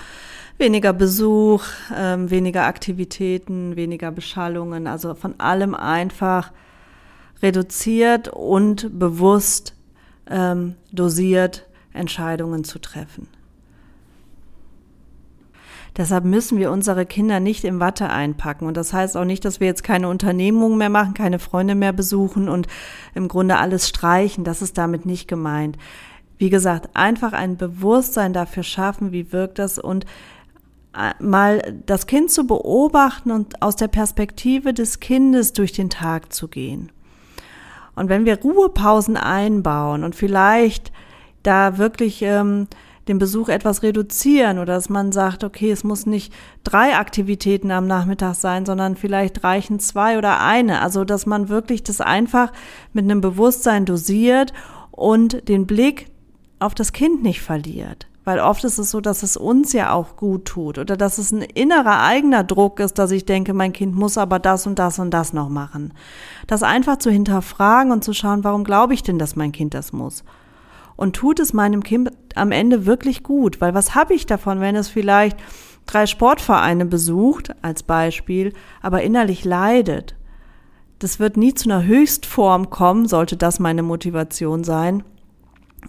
weniger 0.57 0.93
Besuch, 0.93 1.63
ähm, 1.95 2.29
weniger 2.29 2.65
Aktivitäten, 2.65 3.75
weniger 3.75 4.11
Beschallungen. 4.11 4.85
Also 4.85 5.15
von 5.15 5.39
allem 5.39 5.73
einfach 5.73 6.51
reduziert 7.41 8.27
und 8.27 8.99
bewusst 8.99 9.75
ähm, 10.29 10.75
dosiert 10.91 11.65
Entscheidungen 11.93 12.63
zu 12.63 12.79
treffen. 12.79 13.27
Deshalb 15.97 16.23
müssen 16.23 16.57
wir 16.57 16.71
unsere 16.71 17.05
Kinder 17.05 17.39
nicht 17.39 17.63
in 17.63 17.79
Watte 17.79 18.09
einpacken. 18.09 18.67
Und 18.67 18.77
das 18.77 18.93
heißt 18.93 19.17
auch 19.17 19.25
nicht, 19.25 19.43
dass 19.45 19.59
wir 19.59 19.67
jetzt 19.67 19.83
keine 19.83 20.07
Unternehmungen 20.09 20.77
mehr 20.77 20.89
machen, 20.89 21.13
keine 21.13 21.39
Freunde 21.39 21.75
mehr 21.75 21.93
besuchen 21.93 22.49
und 22.49 22.67
im 23.15 23.27
Grunde 23.27 23.57
alles 23.57 23.87
streichen. 23.87 24.43
Das 24.43 24.61
ist 24.61 24.77
damit 24.77 25.05
nicht 25.05 25.27
gemeint. 25.27 25.77
Wie 26.37 26.49
gesagt, 26.49 26.89
einfach 26.95 27.33
ein 27.33 27.57
Bewusstsein 27.57 28.33
dafür 28.33 28.63
schaffen, 28.63 29.11
wie 29.11 29.33
wirkt 29.33 29.59
das 29.59 29.77
und 29.77 30.05
äh, 30.95 31.11
mal 31.21 31.81
das 31.85 32.07
Kind 32.07 32.31
zu 32.31 32.47
beobachten 32.47 33.31
und 33.31 33.61
aus 33.61 33.75
der 33.75 33.89
Perspektive 33.89 34.73
des 34.73 34.99
Kindes 34.99 35.53
durch 35.53 35.73
den 35.73 35.89
Tag 35.89 36.31
zu 36.31 36.47
gehen. 36.47 36.91
Und 37.95 38.07
wenn 38.07 38.25
wir 38.25 38.39
Ruhepausen 38.39 39.17
einbauen 39.17 40.05
und 40.05 40.15
vielleicht 40.15 40.93
da 41.43 41.77
wirklich 41.77 42.21
ähm, 42.21 42.67
den 43.09 43.17
Besuch 43.17 43.49
etwas 43.49 43.83
reduzieren 43.83 44.59
oder 44.59 44.75
dass 44.75 44.87
man 44.87 45.11
sagt, 45.11 45.43
okay, 45.43 45.71
es 45.71 45.83
muss 45.83 46.05
nicht 46.05 46.31
drei 46.63 46.95
Aktivitäten 46.95 47.71
am 47.71 47.87
Nachmittag 47.87 48.35
sein, 48.35 48.65
sondern 48.65 48.95
vielleicht 48.95 49.43
reichen 49.43 49.79
zwei 49.79 50.17
oder 50.17 50.39
eine. 50.39 50.81
Also, 50.81 51.03
dass 51.03 51.25
man 51.25 51.49
wirklich 51.49 51.83
das 51.83 51.99
einfach 51.99 52.53
mit 52.93 53.03
einem 53.03 53.19
Bewusstsein 53.19 53.85
dosiert 53.85 54.53
und 54.91 55.49
den 55.49 55.65
Blick 55.65 56.07
auf 56.59 56.75
das 56.75 56.93
Kind 56.93 57.23
nicht 57.23 57.41
verliert. 57.41 58.05
Weil 58.25 58.39
oft 58.39 58.63
ist 58.63 58.77
es 58.77 58.91
so, 58.91 59.01
dass 59.01 59.23
es 59.23 59.37
uns 59.37 59.73
ja 59.73 59.91
auch 59.91 60.15
gut 60.15 60.45
tut 60.45 60.77
oder 60.77 60.95
dass 60.95 61.17
es 61.17 61.31
ein 61.31 61.41
innerer 61.41 62.03
eigener 62.03 62.43
Druck 62.43 62.79
ist, 62.79 62.99
dass 62.99 63.09
ich 63.09 63.25
denke, 63.25 63.55
mein 63.55 63.73
Kind 63.73 63.95
muss 63.95 64.19
aber 64.19 64.37
das 64.37 64.67
und 64.67 64.77
das 64.77 64.99
und 64.99 65.11
das 65.11 65.33
noch 65.33 65.49
machen. 65.49 65.93
Das 66.45 66.61
einfach 66.61 66.97
zu 66.97 67.09
hinterfragen 67.09 67.91
und 67.91 68.03
zu 68.03 68.13
schauen, 68.13 68.43
warum 68.43 68.63
glaube 68.63 68.93
ich 68.93 69.01
denn, 69.01 69.17
dass 69.17 69.35
mein 69.35 69.51
Kind 69.51 69.73
das 69.73 69.93
muss? 69.93 70.23
Und 70.99 71.15
tut 71.15 71.39
es 71.39 71.53
meinem 71.53 71.81
Kind 71.81 72.11
am 72.35 72.51
Ende 72.51 72.85
wirklich 72.85 73.23
gut, 73.23 73.61
weil 73.61 73.73
was 73.73 73.95
habe 73.95 74.13
ich 74.13 74.25
davon, 74.25 74.59
wenn 74.59 74.75
es 74.75 74.89
vielleicht 74.89 75.37
drei 75.85 76.05
Sportvereine 76.05 76.85
besucht, 76.85 77.55
als 77.61 77.83
Beispiel, 77.83 78.51
aber 78.81 79.01
innerlich 79.01 79.45
leidet? 79.45 80.15
Das 80.99 81.17
wird 81.17 81.37
nie 81.37 81.53
zu 81.53 81.69
einer 81.69 81.85
Höchstform 81.85 82.69
kommen, 82.69 83.07
sollte 83.07 83.37
das 83.37 83.59
meine 83.59 83.81
Motivation 83.81 84.65
sein, 84.65 85.03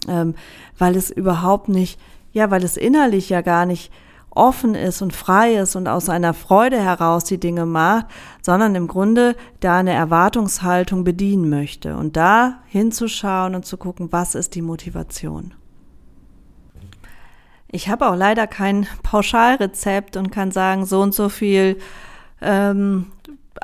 ähm, 0.07 0.33
weil 0.77 0.95
es 0.95 1.11
überhaupt 1.11 1.67
nicht, 1.67 1.99
ja, 2.31 2.49
weil 2.49 2.63
es 2.63 2.77
innerlich 2.77 3.27
ja 3.27 3.41
gar 3.41 3.65
nicht 3.65 3.91
offen 4.31 4.75
ist 4.75 5.01
und 5.01 5.13
frei 5.13 5.55
ist 5.55 5.75
und 5.75 5.87
aus 5.87 6.09
einer 6.09 6.33
Freude 6.33 6.79
heraus 6.79 7.25
die 7.25 7.39
Dinge 7.39 7.65
macht, 7.65 8.07
sondern 8.41 8.75
im 8.75 8.87
Grunde 8.87 9.35
da 9.59 9.77
eine 9.77 9.93
Erwartungshaltung 9.93 11.03
bedienen 11.03 11.49
möchte 11.49 11.95
und 11.97 12.15
da 12.15 12.59
hinzuschauen 12.67 13.55
und 13.55 13.65
zu 13.65 13.77
gucken, 13.77 14.11
was 14.11 14.35
ist 14.35 14.55
die 14.55 14.61
Motivation. 14.61 15.53
Ich 17.67 17.89
habe 17.89 18.09
auch 18.09 18.15
leider 18.15 18.47
kein 18.47 18.87
Pauschalrezept 19.03 20.17
und 20.17 20.31
kann 20.31 20.51
sagen, 20.51 20.85
so 20.85 21.01
und 21.01 21.13
so 21.13 21.29
viel 21.29 21.77
ähm, 22.41 23.07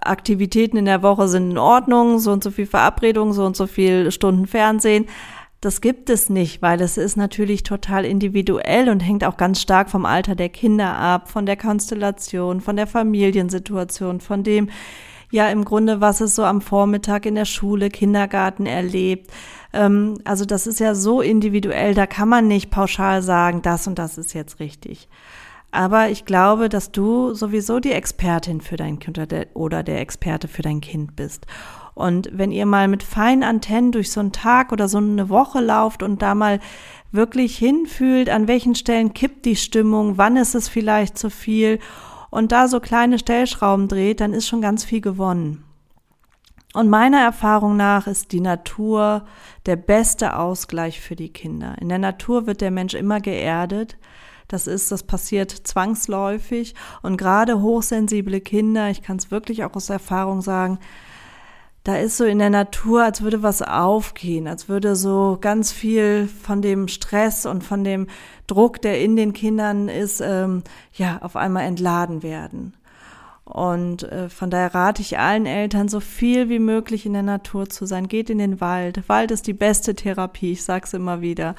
Aktivitäten 0.01 0.77
in 0.77 0.86
der 0.86 1.01
Woche 1.01 1.27
sind 1.27 1.51
in 1.51 1.58
Ordnung, 1.58 2.19
so 2.19 2.32
und 2.32 2.43
so 2.43 2.51
viel 2.51 2.67
Verabredungen, 2.67 3.34
so 3.34 3.45
und 3.45 3.56
so 3.56 3.67
viel 3.67 4.12
Stunden 4.12 4.47
Fernsehen. 4.47 5.08
Das 5.60 5.82
gibt 5.82 6.12
es 6.12 6.30
nicht, 6.30 6.62
weil 6.62 6.82
es 6.82 6.98
ist 6.98 7.17
natürlich 7.17 7.63
total 7.63 8.06
individuell 8.06 8.89
und 8.89 9.00
hängt 9.00 9.24
auch 9.24 9.38
ganz 9.38 9.60
stark 9.60 9.89
vom 9.89 10.06
Alter 10.06 10.36
der 10.36 10.50
Kinder 10.50 10.96
ab, 10.96 11.30
von 11.30 11.48
der 11.48 11.58
Konstellation, 11.58 12.62
von 12.62 12.76
der 12.76 12.86
Familiensituation, 12.86 14.22
von 14.22 14.43
dem, 14.43 14.70
ja, 15.32 15.50
im 15.50 15.65
Grunde, 15.65 16.00
was 16.00 16.22
es 16.22 16.36
so 16.36 16.43
am 16.43 16.62
Vormittag 16.62 17.26
in 17.26 17.36
der 17.36 17.46
Schule, 17.46 17.89
Kindergarten 17.89 18.67
erlebt. 18.67 19.32
Ähm, 19.74 20.20
also 20.26 20.46
das 20.46 20.67
ist 20.67 20.80
ja 20.80 20.93
so 20.93 21.22
individuell, 21.22 21.96
da 21.96 22.06
kann 22.06 22.30
man 22.30 22.48
nicht 22.48 22.70
pauschal 22.70 23.24
sagen, 23.24 23.63
das 23.63 23.88
und 23.88 23.98
das 23.98 24.17
ist 24.17 24.34
jetzt 24.34 24.60
richtig. 24.60 25.10
Aber 25.71 26.10
ich 26.10 26.25
glaube, 26.25 26.69
dass 26.69 26.91
du 26.91 27.34
sowieso 27.34 27.80
die 27.80 27.91
Expertin 27.91 28.62
für 28.62 28.77
dein 28.77 28.99
Kind 28.99 29.19
oder 29.53 29.84
der 29.84 30.01
Experte 30.01 30.47
für 30.47 30.62
dein 30.62 30.82
Kind 30.82 31.15
bist. 31.15 31.45
Und 31.93 32.30
wenn 32.32 32.51
ihr 32.51 32.65
mal 32.65 32.88
mit 32.88 33.03
feinen 33.03 33.43
Antennen 33.43 33.91
durch 33.91 34.12
so 34.12 34.19
einen 34.19 34.32
Tag 34.32 34.71
oder 34.71 34.88
so 34.88 34.99
eine 34.99 35.30
Woche 35.30 35.60
lauft 35.60 36.03
und 36.03 36.21
da 36.21 36.36
mal 36.36 36.60
wirklich 37.12 37.58
hinfühlt, 37.58 38.30
an 38.30 38.47
welchen 38.47 38.75
Stellen 38.75 39.13
kippt 39.13 39.45
die 39.45 39.56
Stimmung, 39.56 40.17
wann 40.17 40.38
ist 40.38 40.56
es 40.56 40.69
vielleicht 40.69 41.17
zu 41.17 41.30
viel 41.30 41.80
und 42.30 42.51
da 42.51 42.67
so 42.67 42.80
kleine 42.80 43.17
Stellschrauben 43.17 43.88
dreht, 43.88 44.21
dann 44.21 44.34
ist 44.34 44.47
schon 44.47 44.62
ganz 44.62 44.84
viel 44.84 45.01
gewonnen. 45.01 45.63
Und 46.73 46.89
meiner 46.89 47.19
Erfahrung 47.19 47.75
nach 47.75 48.06
ist 48.06 48.32
die 48.32 48.41
Natur 48.41 49.25
der 49.65 49.77
beste 49.77 50.38
Ausgleich 50.38 51.01
für 51.01 51.15
die 51.15 51.34
Kinder. 51.34 51.75
In 51.82 51.89
der 51.89 51.97
Natur 51.97 52.45
wird 52.45 52.62
der 52.62 52.69
Mensch 52.69 52.93
immer 52.93 53.19
geerdet. 53.19 53.97
Das 54.48 54.68
ist, 54.68 54.92
das 54.92 55.04
passiert 55.04 55.52
zwangsläufig. 55.52 56.76
Und 57.02 57.18
gerade 57.18 57.62
hochsensible 57.62 58.42
Kinder, 58.42 58.90
ich 58.90 59.02
kann 59.02 59.18
es 59.18 59.32
wirklich 59.32 59.64
auch 59.64 59.76
aus 59.76 59.90
Erfahrung 59.90 60.42
sagen, 60.42 60.80
da 61.84 61.96
ist 61.96 62.18
so 62.18 62.26
in 62.26 62.40
der 62.40 62.50
Natur, 62.50 63.04
als 63.04 63.22
würde 63.22 63.44
was 63.44 63.62
aufgehen, 63.62 64.48
als 64.48 64.68
würde 64.68 64.98
so 64.98 65.38
ganz 65.40 65.72
viel 65.72 66.28
von 66.28 66.62
dem 66.62 66.90
Stress 66.90 67.46
und 67.46 67.64
von 67.64 67.86
dem 67.86 68.08
Druck, 68.46 68.82
der 68.82 69.02
in 69.02 69.16
den 69.16 69.32
Kindern 69.32 69.88
ist, 69.88 70.20
ähm, 70.20 70.64
ja, 70.92 71.20
auf 71.22 71.38
einmal 71.38 71.64
entladen 71.64 72.24
werden. 72.24 72.74
Und 73.46 74.04
äh, 74.04 74.28
von 74.28 74.50
daher 74.50 74.76
rate 74.76 75.02
ich 75.02 75.18
allen 75.18 75.46
Eltern, 75.46 75.88
so 75.88 76.02
viel 76.02 76.50
wie 76.50 76.60
möglich 76.60 77.06
in 77.06 77.14
der 77.14 77.24
Natur 77.24 77.70
zu 77.70 77.86
sein. 77.86 78.10
Geht 78.10 78.30
in 78.30 78.40
den 78.40 78.60
Wald. 78.60 79.08
Wald 79.08 79.32
ist 79.32 79.48
die 79.48 79.54
beste 79.54 79.96
Therapie, 79.96 80.52
ich 80.52 80.66
sag's 80.66 80.94
immer 80.94 81.22
wieder. 81.22 81.56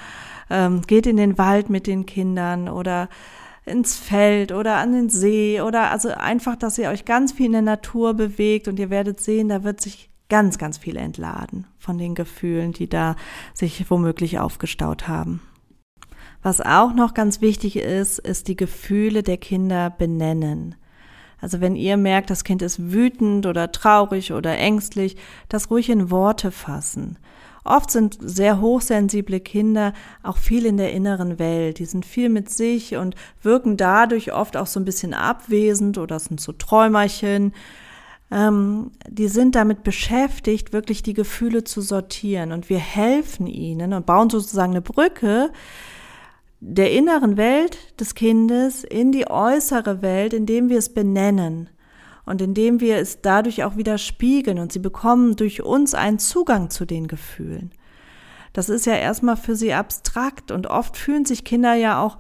Ähm, 0.51 0.83
geht 0.83 1.07
in 1.07 1.17
den 1.17 1.39
Wald 1.39 1.71
mit 1.71 1.87
den 1.87 2.07
Kindern 2.07 2.69
oder 2.69 3.09
ins 3.67 3.97
Feld 3.97 4.53
oder 4.53 4.77
an 4.77 4.93
den 4.93 5.09
See 5.09 5.61
oder 5.61 5.91
also 5.91 6.09
einfach, 6.09 6.57
dass 6.57 6.79
ihr 6.79 6.89
euch 6.89 7.05
ganz 7.05 7.33
viel 7.33 7.47
in 7.47 7.53
der 7.53 7.63
Natur 7.63 8.15
bewegt 8.15 8.67
und 8.67 8.79
ihr 8.79 8.91
werdet 8.91 9.21
sehen, 9.21 9.49
da 9.49 9.63
wird 9.63 9.81
sich 9.81 10.11
ganz, 10.29 10.59
ganz 10.59 10.79
viel 10.79 10.97
entladen 10.97 11.67
von 11.79 11.99
den 11.99 12.15
Gefühlen, 12.15 12.73
die 12.73 12.89
da 12.89 13.17
sich 13.55 13.91
womöglich 13.91 14.39
aufgestaut 14.39 15.09
haben. 15.09 15.41
Was 16.43 16.61
auch 16.61 16.95
noch 16.95 17.15
ganz 17.15 17.41
wichtig 17.41 17.77
ist, 17.77 18.19
ist 18.19 18.49
die 18.49 18.57
Gefühle 18.57 19.23
der 19.23 19.39
Kinder 19.39 19.91
benennen. 19.91 20.77
Also 21.41 21.61
wenn 21.61 21.77
ihr 21.77 21.97
merkt, 21.97 22.31
das 22.31 22.45
Kind 22.45 22.63
ist 22.63 22.93
wütend 22.93 23.47
oder 23.47 23.73
traurig 23.73 24.33
oder 24.33 24.57
ängstlich, 24.57 25.17
das 25.49 25.71
ruhig 25.71 25.89
in 25.89 26.11
Worte 26.11 26.51
fassen. 26.51 27.19
Oft 27.69 27.91
sind 27.91 28.19
sehr 28.21 28.61
hochsensible 28.61 29.41
Kinder 29.41 29.93
auch 30.23 30.37
viel 30.37 30.67
in 30.67 30.77
der 30.77 30.93
inneren 30.93 31.39
Welt. 31.39 31.79
Die 31.79 31.85
sind 31.85 32.07
viel 32.07 32.29
mit 32.29 32.51
sich 32.51 32.97
und 32.97 33.15
wirken 33.43 33.77
dadurch 33.77 34.33
oft 34.33 34.57
auch 34.57 34.67
so 34.67 34.81
ein 34.81 34.85
bisschen 34.85 35.15
abwesend 35.15 35.99
oder 35.99 36.19
sind 36.19 36.41
so 36.41 36.53
Träumerchen 36.53 37.53
ähm, 38.31 38.91
die 39.09 39.29
sind 39.29 39.55
damit 39.55 39.83
beschäftigt, 39.85 40.73
wirklich 40.73 41.03
die 41.03 41.15
Gefühle 41.15 41.65
zu 41.65 41.81
sortieren. 41.81 42.53
Und 42.53 42.69
wir 42.69 42.79
helfen 42.79 43.47
ihnen 43.47 43.93
und 43.93 44.07
bauen 44.07 44.31
sozusagen 44.31 44.73
eine 44.73 44.83
Brücke 44.83 45.51
der 46.61 46.93
inneren 46.93 47.37
Welt 47.37 47.79
des 48.01 48.15
Kindes 48.15 48.85
in 48.85 49.13
die 49.13 49.31
äußere 49.31 50.03
Welt, 50.03 50.35
indem 50.35 50.69
wir 50.69 50.79
es 50.79 50.93
benennen 50.93 51.71
und 52.29 52.43
indem 52.43 52.81
wir 52.81 52.97
es 52.99 53.21
dadurch 53.21 53.65
auch 53.65 53.77
wieder 53.77 53.99
spiegeln 53.99 54.59
und 54.59 54.73
sie 54.73 54.79
bekommen 54.79 55.37
durch 55.37 55.63
uns 55.63 55.95
einen 55.95 56.19
Zugang 56.19 56.71
zu 56.71 56.85
den 56.85 57.09
Gefühlen. 57.09 57.73
Das 58.53 58.69
ist 58.69 58.87
ja 58.87 58.95
erstmal 58.95 59.37
für 59.37 59.57
sie 59.57 59.73
abstrakt 59.73 60.51
und 60.51 60.67
oft 60.67 60.97
fühlen 60.97 61.25
sich 61.25 61.45
Kinder 61.45 61.75
ja 61.75 62.03
auch 62.03 62.19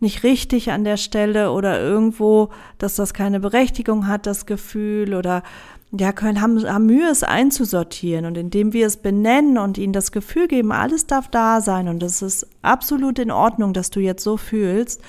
nicht 0.00 0.22
richtig 0.22 0.70
an 0.70 0.84
der 0.84 0.96
Stelle 0.96 1.52
oder 1.52 1.80
irgendwo, 1.80 2.48
dass 2.78 2.96
das 2.96 3.12
keine 3.12 3.38
Berechtigung 3.38 4.06
hat, 4.06 4.26
das 4.26 4.46
Gefühl 4.46 5.14
oder 5.14 5.42
ja, 5.92 6.12
können, 6.12 6.40
haben, 6.40 6.66
haben 6.66 6.86
Mühe, 6.86 7.08
es 7.08 7.22
einzusortieren. 7.22 8.24
Und 8.24 8.38
indem 8.38 8.72
wir 8.72 8.86
es 8.86 8.96
benennen 8.96 9.58
und 9.58 9.76
ihnen 9.76 9.92
das 9.92 10.12
Gefühl 10.12 10.48
geben, 10.48 10.72
alles 10.72 11.06
darf 11.06 11.28
da 11.28 11.60
sein 11.60 11.88
und 11.88 12.02
es 12.02 12.22
ist 12.22 12.46
absolut 12.62 13.18
in 13.18 13.30
Ordnung, 13.30 13.72
dass 13.72 13.90
du 13.90 14.00
jetzt 14.00 14.22
so 14.22 14.36
fühlst, 14.36 15.02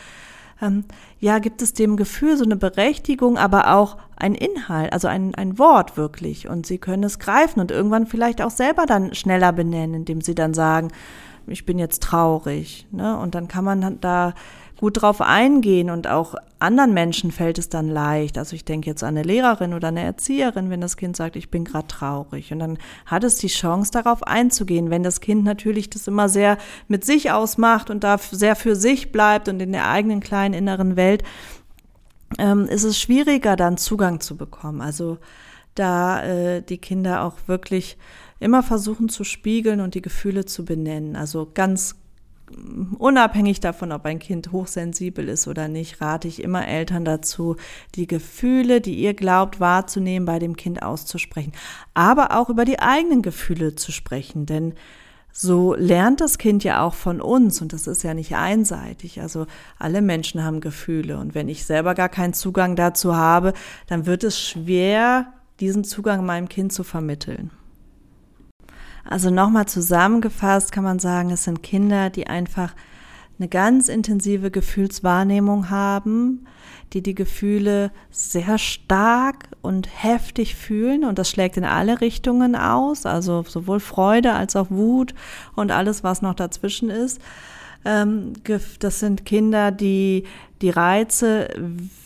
ähm, 0.61 0.85
ja, 1.19 1.39
gibt 1.39 1.61
es 1.61 1.73
dem 1.73 1.97
Gefühl 1.97 2.37
so 2.37 2.43
eine 2.43 2.55
Berechtigung, 2.55 3.37
aber 3.37 3.75
auch 3.75 3.97
ein 4.15 4.35
Inhalt, 4.35 4.93
also 4.93 5.07
ein, 5.07 5.33
ein 5.35 5.57
Wort 5.57 5.97
wirklich. 5.97 6.47
Und 6.47 6.65
sie 6.65 6.77
können 6.77 7.03
es 7.03 7.19
greifen 7.19 7.59
und 7.59 7.71
irgendwann 7.71 8.05
vielleicht 8.05 8.41
auch 8.41 8.51
selber 8.51 8.85
dann 8.85 9.13
schneller 9.13 9.51
benennen, 9.51 9.95
indem 9.95 10.21
sie 10.21 10.35
dann 10.35 10.53
sagen, 10.53 10.89
ich 11.47 11.65
bin 11.65 11.79
jetzt 11.79 12.03
traurig. 12.03 12.87
Ne? 12.91 13.17
Und 13.17 13.35
dann 13.35 13.47
kann 13.47 13.65
man 13.65 13.99
da 13.99 14.33
gut 14.81 15.03
drauf 15.03 15.21
eingehen 15.21 15.91
und 15.91 16.07
auch 16.07 16.33
anderen 16.57 16.91
Menschen 16.91 17.31
fällt 17.31 17.59
es 17.59 17.69
dann 17.69 17.87
leicht. 17.87 18.39
Also 18.39 18.55
ich 18.55 18.65
denke 18.65 18.89
jetzt 18.89 19.03
an 19.03 19.09
eine 19.09 19.21
Lehrerin 19.21 19.75
oder 19.75 19.89
eine 19.89 20.01
Erzieherin, 20.01 20.71
wenn 20.71 20.81
das 20.81 20.97
Kind 20.97 21.15
sagt, 21.15 21.35
ich 21.35 21.51
bin 21.51 21.65
gerade 21.65 21.87
traurig. 21.87 22.51
Und 22.51 22.59
dann 22.59 22.79
hat 23.05 23.23
es 23.23 23.37
die 23.37 23.47
Chance, 23.47 23.91
darauf 23.91 24.23
einzugehen. 24.23 24.89
Wenn 24.89 25.03
das 25.03 25.21
Kind 25.21 25.43
natürlich 25.43 25.91
das 25.91 26.07
immer 26.07 26.29
sehr 26.29 26.57
mit 26.87 27.05
sich 27.05 27.31
ausmacht 27.31 27.91
und 27.91 28.03
da 28.03 28.17
sehr 28.17 28.55
für 28.55 28.75
sich 28.75 29.11
bleibt 29.11 29.47
und 29.49 29.59
in 29.61 29.71
der 29.71 29.87
eigenen 29.87 30.19
kleinen 30.19 30.55
inneren 30.55 30.95
Welt, 30.95 31.21
ähm, 32.39 32.65
ist 32.65 32.83
es 32.83 32.99
schwieriger, 32.99 33.55
dann 33.55 33.77
Zugang 33.77 34.19
zu 34.19 34.35
bekommen. 34.35 34.81
Also 34.81 35.19
da 35.75 36.23
äh, 36.23 36.63
die 36.63 36.79
Kinder 36.79 37.23
auch 37.23 37.35
wirklich 37.45 37.99
immer 38.39 38.63
versuchen 38.63 39.09
zu 39.09 39.23
spiegeln 39.23 39.79
und 39.79 39.93
die 39.93 40.01
Gefühle 40.01 40.45
zu 40.45 40.65
benennen. 40.65 41.15
Also 41.15 41.51
ganz 41.53 42.00
unabhängig 42.97 43.59
davon, 43.59 43.91
ob 43.91 44.05
ein 44.05 44.19
Kind 44.19 44.51
hochsensibel 44.51 45.27
ist 45.29 45.47
oder 45.47 45.67
nicht, 45.67 46.01
rate 46.01 46.27
ich 46.27 46.41
immer 46.41 46.67
Eltern 46.67 47.05
dazu, 47.05 47.55
die 47.95 48.07
Gefühle, 48.07 48.81
die 48.81 48.95
ihr 48.95 49.13
glaubt 49.13 49.59
wahrzunehmen, 49.59 50.25
bei 50.25 50.39
dem 50.39 50.55
Kind 50.55 50.83
auszusprechen. 50.83 51.53
Aber 51.93 52.37
auch 52.37 52.49
über 52.49 52.65
die 52.65 52.79
eigenen 52.79 53.21
Gefühle 53.21 53.75
zu 53.75 53.91
sprechen, 53.91 54.45
denn 54.45 54.73
so 55.33 55.73
lernt 55.75 56.19
das 56.19 56.37
Kind 56.37 56.63
ja 56.63 56.83
auch 56.83 56.93
von 56.93 57.21
uns 57.21 57.61
und 57.61 57.73
das 57.73 57.87
ist 57.87 58.03
ja 58.03 58.13
nicht 58.13 58.35
einseitig. 58.35 59.21
Also 59.21 59.47
alle 59.79 60.01
Menschen 60.01 60.43
haben 60.43 60.59
Gefühle 60.59 61.17
und 61.17 61.35
wenn 61.35 61.47
ich 61.47 61.65
selber 61.65 61.95
gar 61.95 62.09
keinen 62.09 62.33
Zugang 62.33 62.75
dazu 62.75 63.15
habe, 63.15 63.53
dann 63.87 64.05
wird 64.05 64.23
es 64.23 64.39
schwer, 64.39 65.33
diesen 65.59 65.83
Zugang 65.83 66.25
meinem 66.25 66.49
Kind 66.49 66.73
zu 66.73 66.83
vermitteln. 66.83 67.51
Also 69.03 69.29
nochmal 69.29 69.67
zusammengefasst 69.67 70.71
kann 70.71 70.83
man 70.83 70.99
sagen, 70.99 71.31
es 71.31 71.43
sind 71.43 71.63
Kinder, 71.63 72.09
die 72.09 72.27
einfach 72.27 72.73
eine 73.39 73.47
ganz 73.47 73.89
intensive 73.89 74.51
Gefühlswahrnehmung 74.51 75.69
haben, 75.71 76.45
die 76.93 77.01
die 77.01 77.15
Gefühle 77.15 77.91
sehr 78.11 78.57
stark 78.57 79.49
und 79.61 79.89
heftig 79.91 80.55
fühlen 80.55 81.03
und 81.03 81.17
das 81.17 81.29
schlägt 81.29 81.57
in 81.57 81.63
alle 81.63 82.01
Richtungen 82.01 82.55
aus, 82.55 83.05
also 83.05 83.43
sowohl 83.47 83.79
Freude 83.79 84.33
als 84.33 84.55
auch 84.55 84.69
Wut 84.69 85.15
und 85.55 85.71
alles, 85.71 86.03
was 86.03 86.21
noch 86.21 86.35
dazwischen 86.35 86.89
ist. 86.89 87.19
Ähm, 87.83 88.33
das 88.79 88.99
sind 88.99 89.25
Kinder, 89.25 89.71
die 89.71 90.25
die 90.61 90.69
Reize 90.69 91.47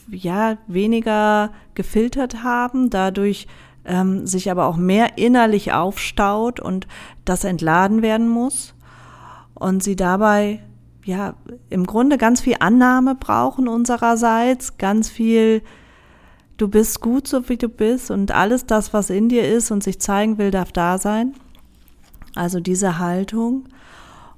ja 0.09 0.57
weniger 0.67 1.51
gefiltert 1.73 2.43
haben, 2.43 2.89
dadurch 2.89 3.47
ähm, 3.85 4.25
sich 4.25 4.49
aber 4.51 4.65
auch 4.65 4.77
mehr 4.77 5.17
innerlich 5.17 5.73
aufstaut 5.73 6.59
und 6.59 6.87
das 7.23 7.43
entladen 7.43 8.01
werden 8.01 8.27
muss 8.27 8.73
und 9.53 9.83
sie 9.83 9.95
dabei 9.95 10.61
ja 11.03 11.35
im 11.69 11.85
Grunde 11.85 12.17
ganz 12.17 12.41
viel 12.41 12.57
Annahme 12.59 13.15
brauchen 13.15 13.67
unsererseits, 13.67 14.77
ganz 14.77 15.09
viel 15.09 15.61
du 16.57 16.67
bist 16.67 17.01
gut 17.01 17.27
so 17.27 17.47
wie 17.49 17.57
du 17.57 17.69
bist 17.69 18.11
und 18.11 18.31
alles 18.31 18.65
das, 18.65 18.93
was 18.93 19.09
in 19.09 19.29
dir 19.29 19.47
ist 19.47 19.71
und 19.71 19.83
sich 19.83 19.99
zeigen 19.99 20.37
will, 20.37 20.51
darf 20.51 20.71
da 20.71 20.97
sein. 20.97 21.33
Also 22.33 22.59
diese 22.59 22.99
Haltung 22.99 23.65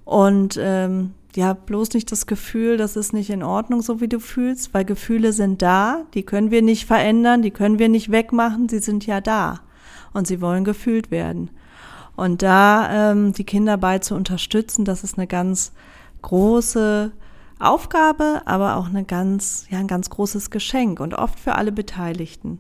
und 0.06 0.58
ähm, 0.62 1.14
ja, 1.38 1.54
bloß 1.54 1.94
nicht 1.94 2.12
das 2.12 2.26
Gefühl, 2.26 2.78
das 2.78 2.96
ist 2.96 3.14
nicht 3.14 3.30
in 3.30 3.44
Ordnung, 3.44 3.84
so 3.84 4.02
wie 4.02 4.08
du 4.08 4.20
fühlst, 4.20 4.74
weil 4.74 4.86
Gefühle 4.86 5.32
sind 5.34 5.62
da, 5.62 6.04
die 6.16 6.24
können 6.24 6.50
wir 6.50 6.64
nicht 6.64 6.86
verändern, 6.86 7.44
die 7.44 7.52
können 7.52 7.78
wir 7.78 7.90
nicht 7.90 8.12
wegmachen, 8.12 8.68
sie 8.68 8.80
sind 8.80 9.06
ja 9.06 9.22
da 9.22 9.62
und 10.14 10.26
sie 10.26 10.42
wollen 10.42 10.64
gefühlt 10.64 11.12
werden. 11.12 11.52
Und 12.16 12.42
da 12.42 13.12
ähm, 13.12 13.34
die 13.34 13.44
Kinder 13.44 13.78
bei 13.78 14.00
zu 14.00 14.16
unterstützen, 14.16 14.84
das 14.84 15.04
ist 15.04 15.20
eine 15.20 15.28
ganz 15.28 15.74
große 16.24 17.12
Aufgabe, 17.60 18.42
aber 18.46 18.76
auch 18.78 18.88
eine 18.88 19.04
ganz, 19.04 19.68
ja, 19.70 19.78
ein 19.78 19.88
ganz 19.88 20.10
großes 20.10 20.50
Geschenk 20.50 21.00
und 21.00 21.14
oft 21.14 21.40
für 21.40 21.54
alle 21.54 21.72
Beteiligten. 21.72 22.60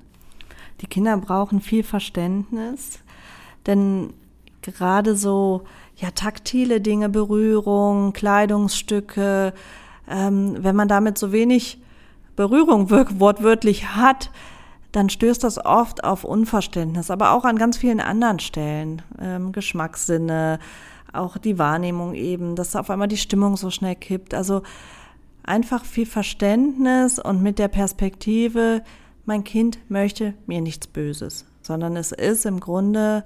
Die 0.82 0.88
Kinder 0.88 1.18
brauchen 1.18 1.62
viel 1.62 1.82
Verständnis, 1.82 3.00
denn 3.66 4.14
gerade 4.72 5.16
so 5.16 5.64
ja 5.96 6.12
taktile 6.12 6.82
Dinge, 6.82 7.10
Berührung, 7.10 8.14
Kleidungsstücke, 8.14 9.54
ähm, 10.08 10.58
wenn 10.60 10.76
man 10.76 10.88
damit 10.88 11.18
so 11.18 11.32
wenig 11.32 11.82
Berührung 12.36 12.90
wortwörtlich 12.90 13.96
hat, 13.96 14.32
dann 14.92 15.10
stößt 15.10 15.44
das 15.44 15.64
oft 15.64 16.04
auf 16.04 16.24
Unverständnis, 16.24 17.12
aber 17.12 17.32
auch 17.32 17.46
an 17.46 17.58
ganz 17.58 17.78
vielen 17.78 18.00
anderen 18.00 18.40
Stellen, 18.40 19.02
ähm, 19.20 19.52
Geschmackssinne, 19.52 20.60
auch 21.14 21.38
die 21.38 21.60
Wahrnehmung 21.60 22.14
eben, 22.14 22.56
dass 22.56 22.76
auf 22.76 22.90
einmal 22.90 23.08
die 23.08 23.18
Stimmung 23.18 23.58
so 23.58 23.70
schnell 23.70 23.96
kippt. 23.96 24.34
Also 24.34 24.62
einfach 25.44 25.84
viel 25.84 26.06
Verständnis 26.06 27.20
und 27.20 27.42
mit 27.42 27.60
der 27.60 27.68
Perspektive, 27.70 28.84
mein 29.26 29.44
Kind 29.44 29.80
möchte 29.90 30.34
mir 30.46 30.62
nichts 30.62 30.88
Böses, 30.88 31.46
sondern 31.62 31.98
es 31.98 32.12
ist 32.12 32.46
im 32.46 32.60
Grunde 32.60 33.24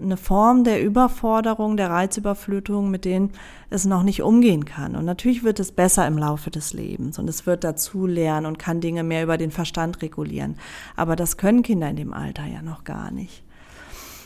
eine 0.00 0.16
Form 0.16 0.64
der 0.64 0.82
Überforderung, 0.82 1.76
der 1.76 1.90
Reizüberflutung, 1.90 2.90
mit 2.90 3.04
denen 3.04 3.30
es 3.70 3.84
noch 3.84 4.02
nicht 4.02 4.22
umgehen 4.22 4.64
kann. 4.64 4.96
Und 4.96 5.04
natürlich 5.04 5.44
wird 5.44 5.60
es 5.60 5.70
besser 5.70 6.06
im 6.06 6.18
Laufe 6.18 6.50
des 6.50 6.72
Lebens 6.72 7.18
und 7.18 7.28
es 7.28 7.46
wird 7.46 7.62
dazu 7.62 8.06
lernen 8.06 8.46
und 8.46 8.58
kann 8.58 8.80
Dinge 8.80 9.04
mehr 9.04 9.22
über 9.22 9.38
den 9.38 9.52
Verstand 9.52 10.02
regulieren. 10.02 10.56
Aber 10.96 11.14
das 11.14 11.36
können 11.36 11.62
Kinder 11.62 11.88
in 11.88 11.96
dem 11.96 12.12
Alter 12.12 12.44
ja 12.44 12.60
noch 12.60 12.84
gar 12.84 13.10
nicht. 13.10 13.44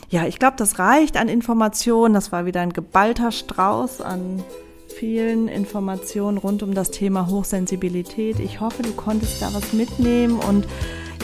Ja, 0.09 0.25
ich 0.25 0.39
glaube, 0.39 0.57
das 0.57 0.79
reicht 0.79 1.17
an 1.17 1.29
Informationen. 1.29 2.15
Das 2.15 2.31
war 2.31 2.47
wieder 2.47 2.61
ein 2.61 2.73
geballter 2.73 3.31
Strauß 3.31 4.01
an 4.01 4.43
vielen 4.87 5.47
Informationen 5.47 6.39
rund 6.39 6.63
um 6.63 6.73
das 6.73 6.89
Thema 6.89 7.27
Hochsensibilität. 7.27 8.39
Ich 8.39 8.59
hoffe, 8.59 8.81
du 8.81 8.91
konntest 8.93 9.39
da 9.41 9.53
was 9.53 9.71
mitnehmen 9.71 10.39
und 10.39 10.67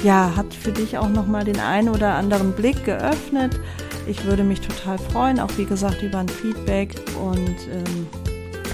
ja, 0.03 0.33
hat 0.35 0.53
für 0.53 0.71
dich 0.71 0.99
auch 0.99 1.09
nochmal 1.09 1.45
den 1.45 1.59
einen 1.59 1.89
oder 1.89 2.13
anderen 2.13 2.51
Blick 2.51 2.85
geöffnet. 2.85 3.59
Ich 4.07 4.23
würde 4.25 4.43
mich 4.43 4.61
total 4.61 4.97
freuen, 4.97 5.39
auch 5.39 5.51
wie 5.57 5.65
gesagt 5.65 6.01
über 6.03 6.19
ein 6.19 6.29
Feedback 6.29 6.95
und 7.21 7.55
ähm, 7.71 8.07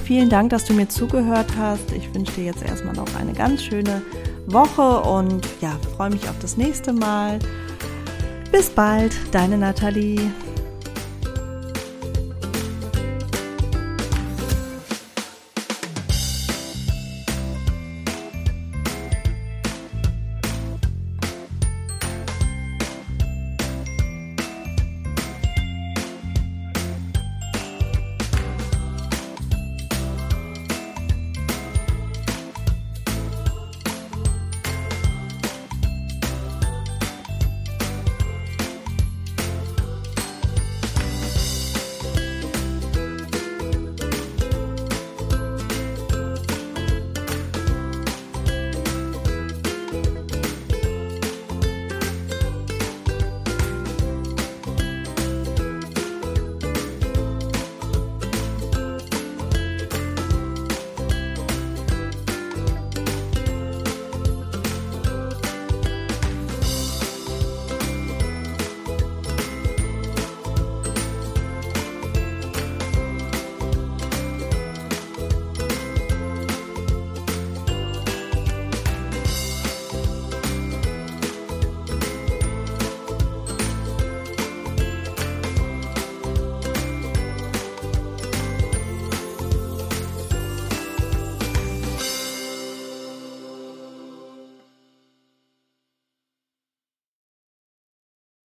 vielen 0.04 0.30
Dank, 0.30 0.50
dass 0.50 0.66
du 0.66 0.74
mir 0.74 0.90
zugehört 0.90 1.48
hast. 1.58 1.92
Ich 1.94 2.14
wünsche 2.14 2.34
dir 2.34 2.46
jetzt 2.46 2.64
erstmal 2.64 2.96
noch 2.96 3.16
eine 3.16 3.34
ganz 3.34 3.64
schöne 3.64 4.02
Woche 4.48 5.00
und 5.02 5.48
ja, 5.62 5.78
freue 5.96 6.10
mich 6.10 6.28
auf 6.28 6.36
das 6.42 6.58
nächste 6.58 6.92
Mal. 6.92 7.40
Bis 8.52 8.70
bald, 8.70 9.14
deine 9.32 9.58
Nathalie. 9.58 10.20